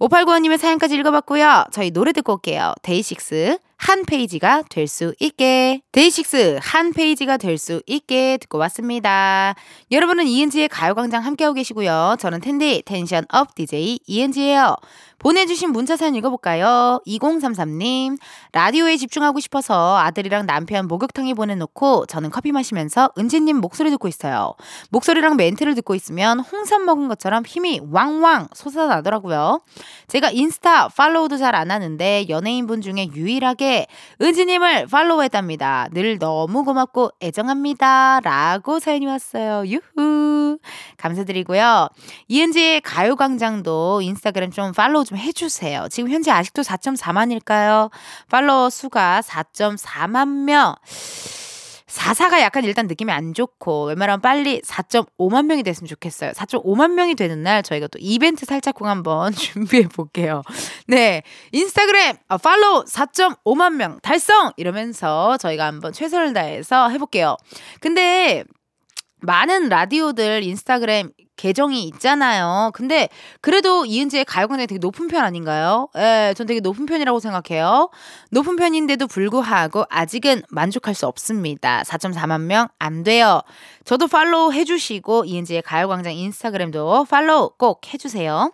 5895님의 0.00 0.58
사연까지 0.58 0.94
읽어봤고요. 0.96 1.64
저희 1.72 1.90
노래 1.90 2.12
듣고 2.12 2.34
올게요. 2.34 2.74
데이식스 2.82 3.58
한 3.78 4.04
페이지가 4.04 4.62
될 4.68 4.86
수 4.88 5.14
있게 5.20 5.80
데이식스 5.92 6.58
한 6.62 6.92
페이지가 6.92 7.36
될 7.38 7.56
수 7.58 7.80
있게 7.86 8.36
듣고 8.38 8.58
왔습니다. 8.58 9.54
여러분은 9.90 10.26
이은지의 10.26 10.68
가요광장 10.68 11.24
함께하고 11.24 11.54
계시고요. 11.54 12.16
저는 12.18 12.40
텐디 12.40 12.82
tension 12.84 13.38
up 13.38 13.54
DJ 13.54 14.00
이은지예요. 14.06 14.76
보내주신 15.18 15.72
문자 15.72 15.96
사연 15.96 16.14
읽어볼까요? 16.14 17.00
2033님 17.06 18.18
라디오에 18.52 18.96
집중하고 18.96 19.40
싶어서 19.40 19.96
아들이랑 19.98 20.46
남편 20.46 20.86
목욕탕에 20.86 21.34
보내놓고 21.34 22.06
저는 22.06 22.30
커피 22.30 22.52
마시면서 22.52 23.10
은지님 23.18 23.56
목소리 23.56 23.90
듣고 23.90 24.08
있어요. 24.08 24.54
목소리랑 24.90 25.36
멘트를 25.36 25.74
듣고 25.74 25.94
있으면 25.94 26.40
홍삼 26.40 26.84
먹은 26.84 27.08
것처럼 27.08 27.44
힘이 27.44 27.80
왕왕 27.90 28.48
솟아나더라고요. 28.54 29.60
제가 30.08 30.30
인스타 30.30 30.88
팔로우도 30.88 31.36
잘 31.38 31.56
안 31.56 31.70
하는데 31.70 32.26
연예인분 32.28 32.82
중에 32.82 33.08
유일하게 33.14 33.86
은지님을 34.20 34.86
팔로우했답니다. 34.88 35.88
늘 35.92 36.18
너무 36.18 36.64
고맙고 36.64 37.12
애정합니다. 37.22 38.20
라고 38.22 38.78
사연이 38.78 39.06
왔어요. 39.06 39.64
유후. 39.66 40.35
감사드리고요. 40.96 41.88
이은지의 42.28 42.80
가요광장도 42.82 44.02
인스타그램 44.02 44.50
좀 44.50 44.72
팔로우 44.72 45.04
좀 45.04 45.18
해주세요. 45.18 45.86
지금 45.90 46.10
현재 46.10 46.30
아직도 46.30 46.62
4.4만일까요? 46.62 47.90
팔로워 48.30 48.70
수가 48.70 49.22
4.4만 49.22 50.44
명. 50.44 50.74
4사가 51.96 52.40
약간 52.40 52.64
일단 52.64 52.86
느낌이 52.86 53.10
안 53.10 53.32
좋고 53.32 53.86
웬만하면 53.86 54.20
빨리 54.20 54.60
4.5만 54.60 55.46
명이 55.46 55.62
됐으면 55.62 55.88
좋겠어요. 55.88 56.32
4.5만 56.32 56.92
명이 56.92 57.14
되는 57.14 57.42
날 57.42 57.62
저희가 57.62 57.86
또 57.86 57.98
이벤트 58.00 58.44
살짝쿵 58.44 58.86
한번 58.86 59.32
준비해 59.34 59.88
볼게요. 59.88 60.42
네. 60.86 61.22
인스타그램 61.52 62.16
어, 62.28 62.38
팔로우 62.38 62.84
4.5만 62.84 63.74
명 63.74 63.98
달성 64.02 64.52
이러면서 64.56 65.36
저희가 65.38 65.66
한번 65.66 65.92
최선을 65.92 66.32
다해서 66.32 66.88
해 66.90 66.98
볼게요. 66.98 67.36
근데 67.80 68.44
많은 69.20 69.68
라디오들 69.68 70.42
인스타그램 70.42 71.10
계정이 71.36 71.84
있잖아요. 71.88 72.70
근데 72.72 73.08
그래도 73.42 73.84
이은지의 73.84 74.24
가요광장이 74.24 74.66
되게 74.66 74.78
높은 74.78 75.06
편 75.06 75.22
아닌가요? 75.22 75.88
예, 75.96 76.32
전 76.34 76.46
되게 76.46 76.60
높은 76.60 76.86
편이라고 76.86 77.20
생각해요. 77.20 77.90
높은 78.30 78.56
편인데도 78.56 79.06
불구하고 79.06 79.84
아직은 79.90 80.42
만족할 80.48 80.94
수 80.94 81.06
없습니다. 81.06 81.82
4.4만 81.82 82.40
명 82.42 82.68
안 82.78 83.02
돼요. 83.02 83.42
저도 83.84 84.06
팔로우 84.08 84.52
해주시고 84.52 85.26
이은지의 85.26 85.62
가요광장 85.62 86.14
인스타그램도 86.14 87.04
팔로우 87.10 87.50
꼭 87.58 87.92
해주세요. 87.92 88.52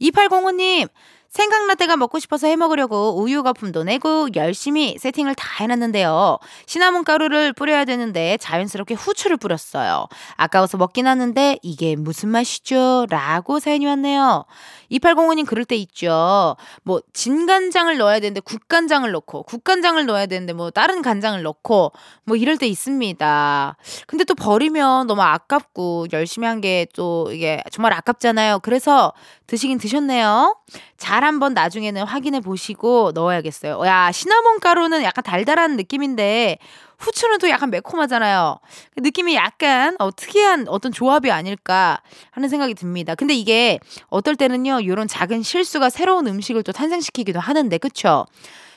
2805님 0.00 0.88
생강라떼가 1.34 1.96
먹고 1.96 2.20
싶어서 2.20 2.46
해먹으려고 2.46 3.20
우유 3.20 3.42
거품도 3.42 3.82
내고 3.82 4.28
열심히 4.36 4.96
세팅을 5.00 5.34
다 5.34 5.48
해놨는데요. 5.64 6.38
시나몬 6.66 7.02
가루를 7.02 7.52
뿌려야 7.52 7.84
되는데 7.84 8.36
자연스럽게 8.36 8.94
후추를 8.94 9.36
뿌렸어요. 9.36 10.06
아까워서 10.36 10.76
먹긴 10.78 11.08
하는데 11.08 11.58
이게 11.62 11.96
무슨 11.96 12.28
맛이죠? 12.28 13.06
라고 13.10 13.58
사연이 13.58 13.84
왔네요. 13.84 14.44
2805님 14.92 15.44
그럴 15.44 15.64
때 15.64 15.74
있죠. 15.74 16.56
뭐 16.84 17.00
진간장을 17.12 17.98
넣어야 17.98 18.20
되는데 18.20 18.38
국간장을 18.38 19.10
넣고 19.10 19.42
국간장을 19.42 20.06
넣어야 20.06 20.26
되는데 20.26 20.52
뭐 20.52 20.70
다른 20.70 21.02
간장을 21.02 21.42
넣고 21.42 21.90
뭐 22.22 22.36
이럴 22.36 22.58
때 22.58 22.68
있습니다. 22.68 23.76
근데 24.06 24.22
또 24.22 24.36
버리면 24.36 25.08
너무 25.08 25.20
아깝고 25.22 26.06
열심히 26.12 26.46
한 26.46 26.60
게 26.60 26.86
또 26.94 27.32
이게 27.32 27.60
정말 27.72 27.92
아깝잖아요. 27.94 28.60
그래서 28.60 29.12
드시긴 29.48 29.78
드셨네요. 29.78 30.56
잘 30.96 31.23
한번 31.24 31.54
나중에는 31.54 32.04
확인해 32.04 32.40
보시고 32.40 33.12
넣어야겠어요. 33.14 33.80
야, 33.86 34.12
시나몬 34.12 34.60
가루는 34.60 35.02
약간 35.02 35.24
달달한 35.24 35.76
느낌인데 35.76 36.58
후추는 36.98 37.38
또 37.38 37.48
약간 37.48 37.70
매콤하잖아요. 37.70 38.58
느낌이 38.96 39.34
약간 39.34 39.96
어, 39.98 40.10
특이한 40.14 40.66
어떤 40.68 40.92
조합이 40.92 41.30
아닐까 41.30 42.00
하는 42.30 42.48
생각이 42.48 42.74
듭니다. 42.74 43.14
근데 43.14 43.34
이게 43.34 43.78
어떨 44.08 44.36
때는요, 44.36 44.80
이런 44.80 45.08
작은 45.08 45.42
실수가 45.42 45.90
새로운 45.90 46.26
음식을 46.26 46.62
또 46.62 46.72
탄생시키기도 46.72 47.40
하는데, 47.40 47.76
그쵸? 47.78 48.26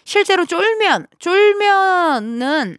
실제로 0.04 0.46
쫄면, 0.46 1.08
쫄면은 1.20 2.78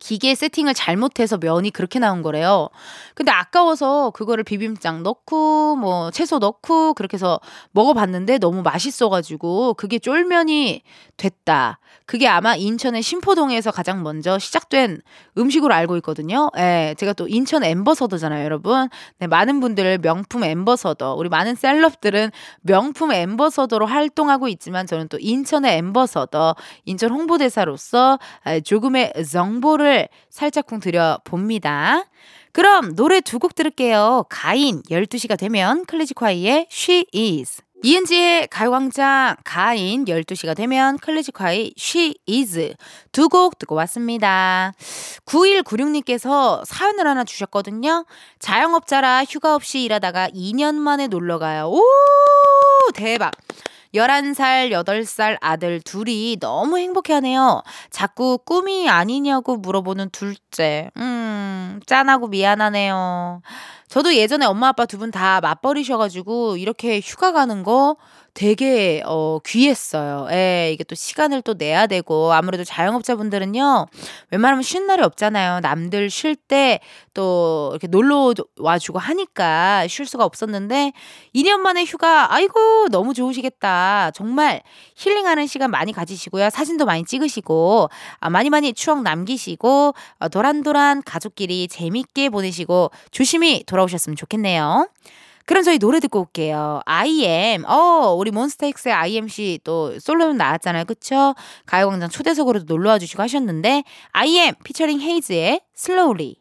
기계 0.00 0.34
세팅을 0.34 0.74
잘못해서 0.74 1.38
면이 1.38 1.70
그렇게 1.70 1.98
나온 1.98 2.20
거래요. 2.20 2.68
근데 3.14 3.32
아까워서 3.32 4.10
그거를 4.10 4.44
비빔장 4.44 5.02
넣고 5.02 5.76
뭐 5.76 6.10
채소 6.10 6.38
넣고 6.38 6.92
그렇게 6.92 7.14
해서 7.14 7.40
먹어봤는데 7.70 8.38
너무 8.38 8.60
맛있어가지고 8.62 9.74
그게 9.74 9.98
쫄면이 9.98 10.82
됐다. 11.16 11.78
그게 12.04 12.28
아마 12.28 12.54
인천의 12.54 13.02
신포동에서 13.02 13.70
가장 13.70 14.02
먼저 14.02 14.38
시작된 14.38 15.00
음식으로 15.38 15.74
알고 15.74 15.96
있거든요. 15.96 16.50
예, 16.58 16.94
제가 16.98 17.14
또 17.14 17.26
인천 17.26 17.64
ambassador잖아요, 17.64 18.44
여러분. 18.44 18.88
네, 19.18 19.26
많은 19.26 19.60
분들 19.60 19.98
명품 19.98 20.44
ambassador, 20.44 21.14
우리 21.14 21.28
많은 21.28 21.54
셀럽들은 21.56 22.30
명품 22.60 23.12
ambassador로 23.12 23.86
활동하고 23.86 24.46
있지만 24.48 24.86
저는 24.86 25.08
또 25.08 25.18
인천의 25.18 25.78
ambassador, 25.78 26.54
인천 26.84 27.10
홍보대사로서 27.10 28.18
아, 28.44 28.60
조금의 28.60 29.12
정보를 29.28 29.85
살짝쿵 30.30 30.80
드려봅니다. 30.80 32.04
그럼 32.52 32.94
노래 32.96 33.20
두 33.20 33.38
곡 33.38 33.54
들을게요. 33.54 34.24
가인 34.28 34.82
12시가 34.90 35.38
되면 35.38 35.84
클래지콰이의 35.84 36.68
She 36.70 37.06
Is 37.14 37.62
이은지의 37.84 38.48
가요광장 38.48 39.36
가인 39.44 40.06
12시가 40.06 40.56
되면 40.56 40.96
클래지콰이의 40.98 41.74
She 41.78 42.14
Is 42.28 42.74
두 43.12 43.28
곡 43.28 43.58
듣고 43.58 43.74
왔습니다. 43.74 44.72
9196님께서 45.26 46.64
사연을 46.64 47.06
하나 47.06 47.24
주셨거든요. 47.24 48.06
자영업자라 48.38 49.24
휴가 49.28 49.54
없이 49.54 49.82
일하다가 49.82 50.30
2년 50.30 50.74
만에 50.76 51.06
놀러가요. 51.08 51.66
오 51.68 51.82
대박. 52.94 53.32
11살, 53.96 54.70
8살 54.72 55.36
아들 55.40 55.80
둘이 55.80 56.36
너무 56.40 56.78
행복해 56.78 57.14
하네요. 57.14 57.62
자꾸 57.90 58.38
꿈이 58.44 58.88
아니냐고 58.88 59.56
물어보는 59.56 60.10
둘째. 60.10 60.90
음, 60.96 61.80
짠하고 61.86 62.28
미안하네요. 62.28 63.40
저도 63.88 64.14
예전에 64.14 64.46
엄마 64.46 64.68
아빠 64.68 64.84
두 64.86 64.98
분 64.98 65.10
다 65.10 65.40
맞벌이셔가지고 65.40 66.56
이렇게 66.56 67.00
휴가 67.02 67.32
가는 67.32 67.62
거 67.62 67.96
되게 68.36 69.02
어 69.06 69.38
귀했어요. 69.46 70.28
예, 70.30 70.70
이게 70.70 70.84
또 70.84 70.94
시간을 70.94 71.40
또 71.40 71.54
내야 71.54 71.86
되고 71.86 72.32
아무래도 72.34 72.64
자영업자분들은요. 72.64 73.86
웬만하면 74.30 74.62
쉬는 74.62 74.86
날이 74.86 75.02
없잖아요. 75.02 75.60
남들 75.60 76.10
쉴 76.10 76.36
때 76.36 76.80
또 77.14 77.70
이렇게 77.72 77.86
놀러 77.86 78.34
와 78.58 78.78
주고 78.78 78.98
하니까 78.98 79.86
쉴 79.88 80.04
수가 80.04 80.24
없었는데 80.26 80.92
2년 81.34 81.60
만에 81.60 81.82
휴가 81.84 82.34
아이고 82.34 82.88
너무 82.90 83.14
좋으시겠다. 83.14 84.10
정말 84.14 84.62
힐링하는 84.96 85.46
시간 85.46 85.70
많이 85.70 85.94
가지시고요. 85.94 86.50
사진도 86.50 86.84
많이 86.84 87.04
찍으시고 87.06 87.88
아, 88.20 88.28
많이 88.28 88.50
많이 88.50 88.74
추억 88.74 89.02
남기시고 89.02 89.94
어, 90.18 90.28
도란도란 90.28 91.02
가족끼리 91.04 91.68
재밌게 91.68 92.28
보내시고 92.28 92.90
조심히 93.10 93.64
돌아오셨으면 93.64 94.14
좋겠네요. 94.16 94.86
그럼 95.46 95.62
저희 95.62 95.78
노래 95.78 96.00
듣고 96.00 96.20
올게요. 96.20 96.80
IM. 96.84 97.64
어, 97.66 98.14
우리 98.18 98.32
몬스타엑스의 98.32 98.92
IMC 98.92 99.60
또 99.64 99.98
솔로는 99.98 100.36
나왔잖아요. 100.36 100.84
그쵸? 100.84 101.34
가요광장 101.66 102.10
초대석으로도 102.10 102.64
놀러와 102.66 102.98
주시고 102.98 103.22
하셨는데 103.22 103.84
IM 104.12 104.54
featuring 104.64 105.00
헤이즈의 105.00 105.60
Slowly. 105.76 106.34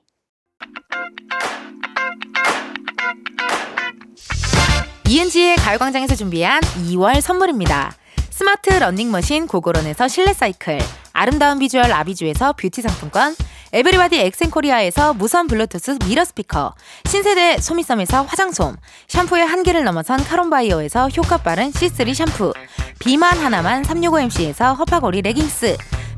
이은지의 5.07 5.57
가요광장에서 5.57 6.15
준비한 6.15 6.59
2월 6.61 7.21
선물입니다. 7.21 7.95
스마트 8.31 8.71
러닝머신 8.71 9.45
고고런에서 9.45 10.07
실내 10.07 10.33
사이클, 10.33 10.79
아름다운 11.13 11.59
비주얼 11.59 11.91
아비주에서 11.91 12.53
뷰티 12.53 12.81
상품권, 12.81 13.35
에브리바디 13.75 14.21
엑센코리아에서 14.21 15.13
무선 15.13 15.47
블루투스 15.47 15.97
mirror 16.07 16.23
스피커, 16.23 16.75
신세대 17.09 17.57
소미섬에서 17.59 18.21
화장솜, 18.23 18.77
샴푸의 19.09 19.45
한계를 19.45 19.83
넘어선 19.83 20.23
카론바이어에서 20.23 21.09
효과 21.09 21.35
빠른 21.35 21.71
C3 21.73 22.13
샴푸, 22.13 22.53
비만 22.99 23.37
하나만 23.37 23.83
365MC에서 23.83 24.77
허파고리 24.77 25.23
레깅스, 25.23 25.75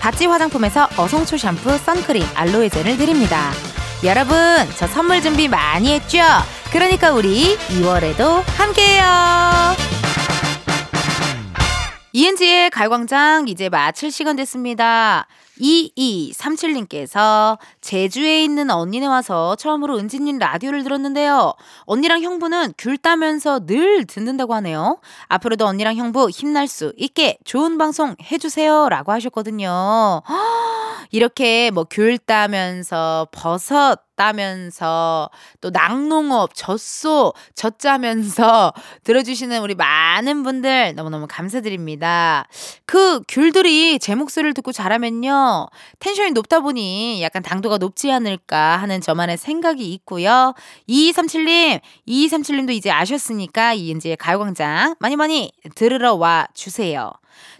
바찌 0.00 0.26
화장품에서 0.26 0.88
어송초 0.96 1.36
샴푸, 1.36 1.76
선크림, 1.78 2.24
알로에 2.34 2.68
젤을 2.68 2.96
드립니다. 2.96 3.50
여러분, 4.04 4.36
저 4.76 4.86
선물 4.86 5.20
준비 5.22 5.48
많이 5.48 5.92
했죠? 5.92 6.18
그러니까 6.70 7.12
우리 7.12 7.56
2월에도 7.56 8.42
함께해요. 8.56 9.76
이은지의 12.12 12.70
가요광장 12.70 13.48
이제 13.48 13.68
마칠 13.68 14.10
시간 14.10 14.36
됐습니다. 14.36 15.26
2237님께서 15.60 17.58
제주에 17.80 18.44
있는 18.44 18.70
언니네 18.70 19.06
와서 19.06 19.56
처음으로 19.56 19.98
은지님 19.98 20.38
라디오를 20.38 20.84
들었는데요. 20.84 21.54
언니랑 21.84 22.22
형부는 22.22 22.74
귤 22.78 22.98
따면서 22.98 23.64
늘 23.66 24.04
듣는다고 24.04 24.54
하네요. 24.54 25.00
앞으로도 25.28 25.66
언니랑 25.66 25.96
형부 25.96 26.30
힘날 26.30 26.68
수 26.68 26.92
있게 26.96 27.38
좋은 27.44 27.78
방송 27.78 28.14
해주세요. 28.30 28.88
라고 28.88 29.12
하셨거든요. 29.12 30.22
이렇게 31.10 31.70
뭐 31.70 31.84
귤 31.88 32.18
따면서 32.18 33.28
버섯 33.32 34.00
따면서 34.16 35.30
또 35.60 35.70
낙농업 35.70 36.54
젖소 36.54 37.32
젖짜면서 37.54 38.72
들어주시는 39.04 39.60
우리 39.60 39.74
많은 39.74 40.42
분들 40.42 40.94
너무너무 40.94 41.26
감사드립니다. 41.28 42.46
그 42.86 43.20
귤들이 43.28 43.98
제 43.98 44.14
목소리를 44.14 44.54
듣고 44.54 44.72
자라면 44.72 45.06
요 45.46 45.68
텐션이 45.98 46.32
높다 46.32 46.60
보니 46.60 47.22
약간 47.22 47.42
당도가 47.42 47.78
높지 47.78 48.10
않을까 48.10 48.76
하는 48.76 49.00
저만의 49.00 49.36
생각이 49.38 49.92
있고요. 49.94 50.54
2237님 50.88 51.80
2237님도 52.08 52.70
이제 52.70 52.90
아셨으니까 52.90 53.74
이은지의 53.74 54.16
가요광장 54.16 54.96
많이 54.98 55.16
많이 55.16 55.52
들으러 55.74 56.14
와 56.14 56.46
주세요. 56.54 57.12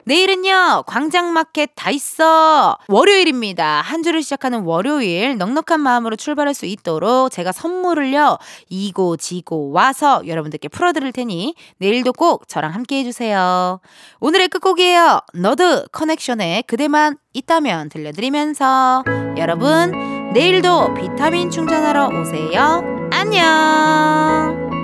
내일은요, 0.04 0.84
광장마켓 0.86 1.70
다 1.74 1.90
있어! 1.90 2.78
월요일입니다. 2.88 3.80
한 3.80 4.02
주를 4.04 4.22
시작하는 4.22 4.62
월요일, 4.62 5.36
넉넉한 5.36 5.80
마음으로 5.80 6.14
출발할 6.14 6.54
수 6.54 6.66
있도록 6.66 7.30
제가 7.30 7.50
선물을요, 7.50 8.38
이고 8.68 9.16
지고 9.16 9.72
와서 9.72 10.22
여러분들께 10.26 10.68
풀어드릴 10.68 11.12
테니 11.12 11.54
내일도 11.78 12.12
꼭 12.12 12.46
저랑 12.46 12.72
함께 12.72 13.00
해주세요. 13.00 13.80
오늘의 14.20 14.48
끝곡이에요. 14.48 15.20
너드 15.34 15.86
커넥션의 15.90 16.64
그대만 16.64 17.16
있다면 17.32 17.88
들려드리면서 17.88 19.04
여러분, 19.38 20.32
내일도 20.32 20.94
비타민 20.94 21.50
충전하러 21.50 22.08
오세요. 22.08 22.82
안녕! 23.10 24.75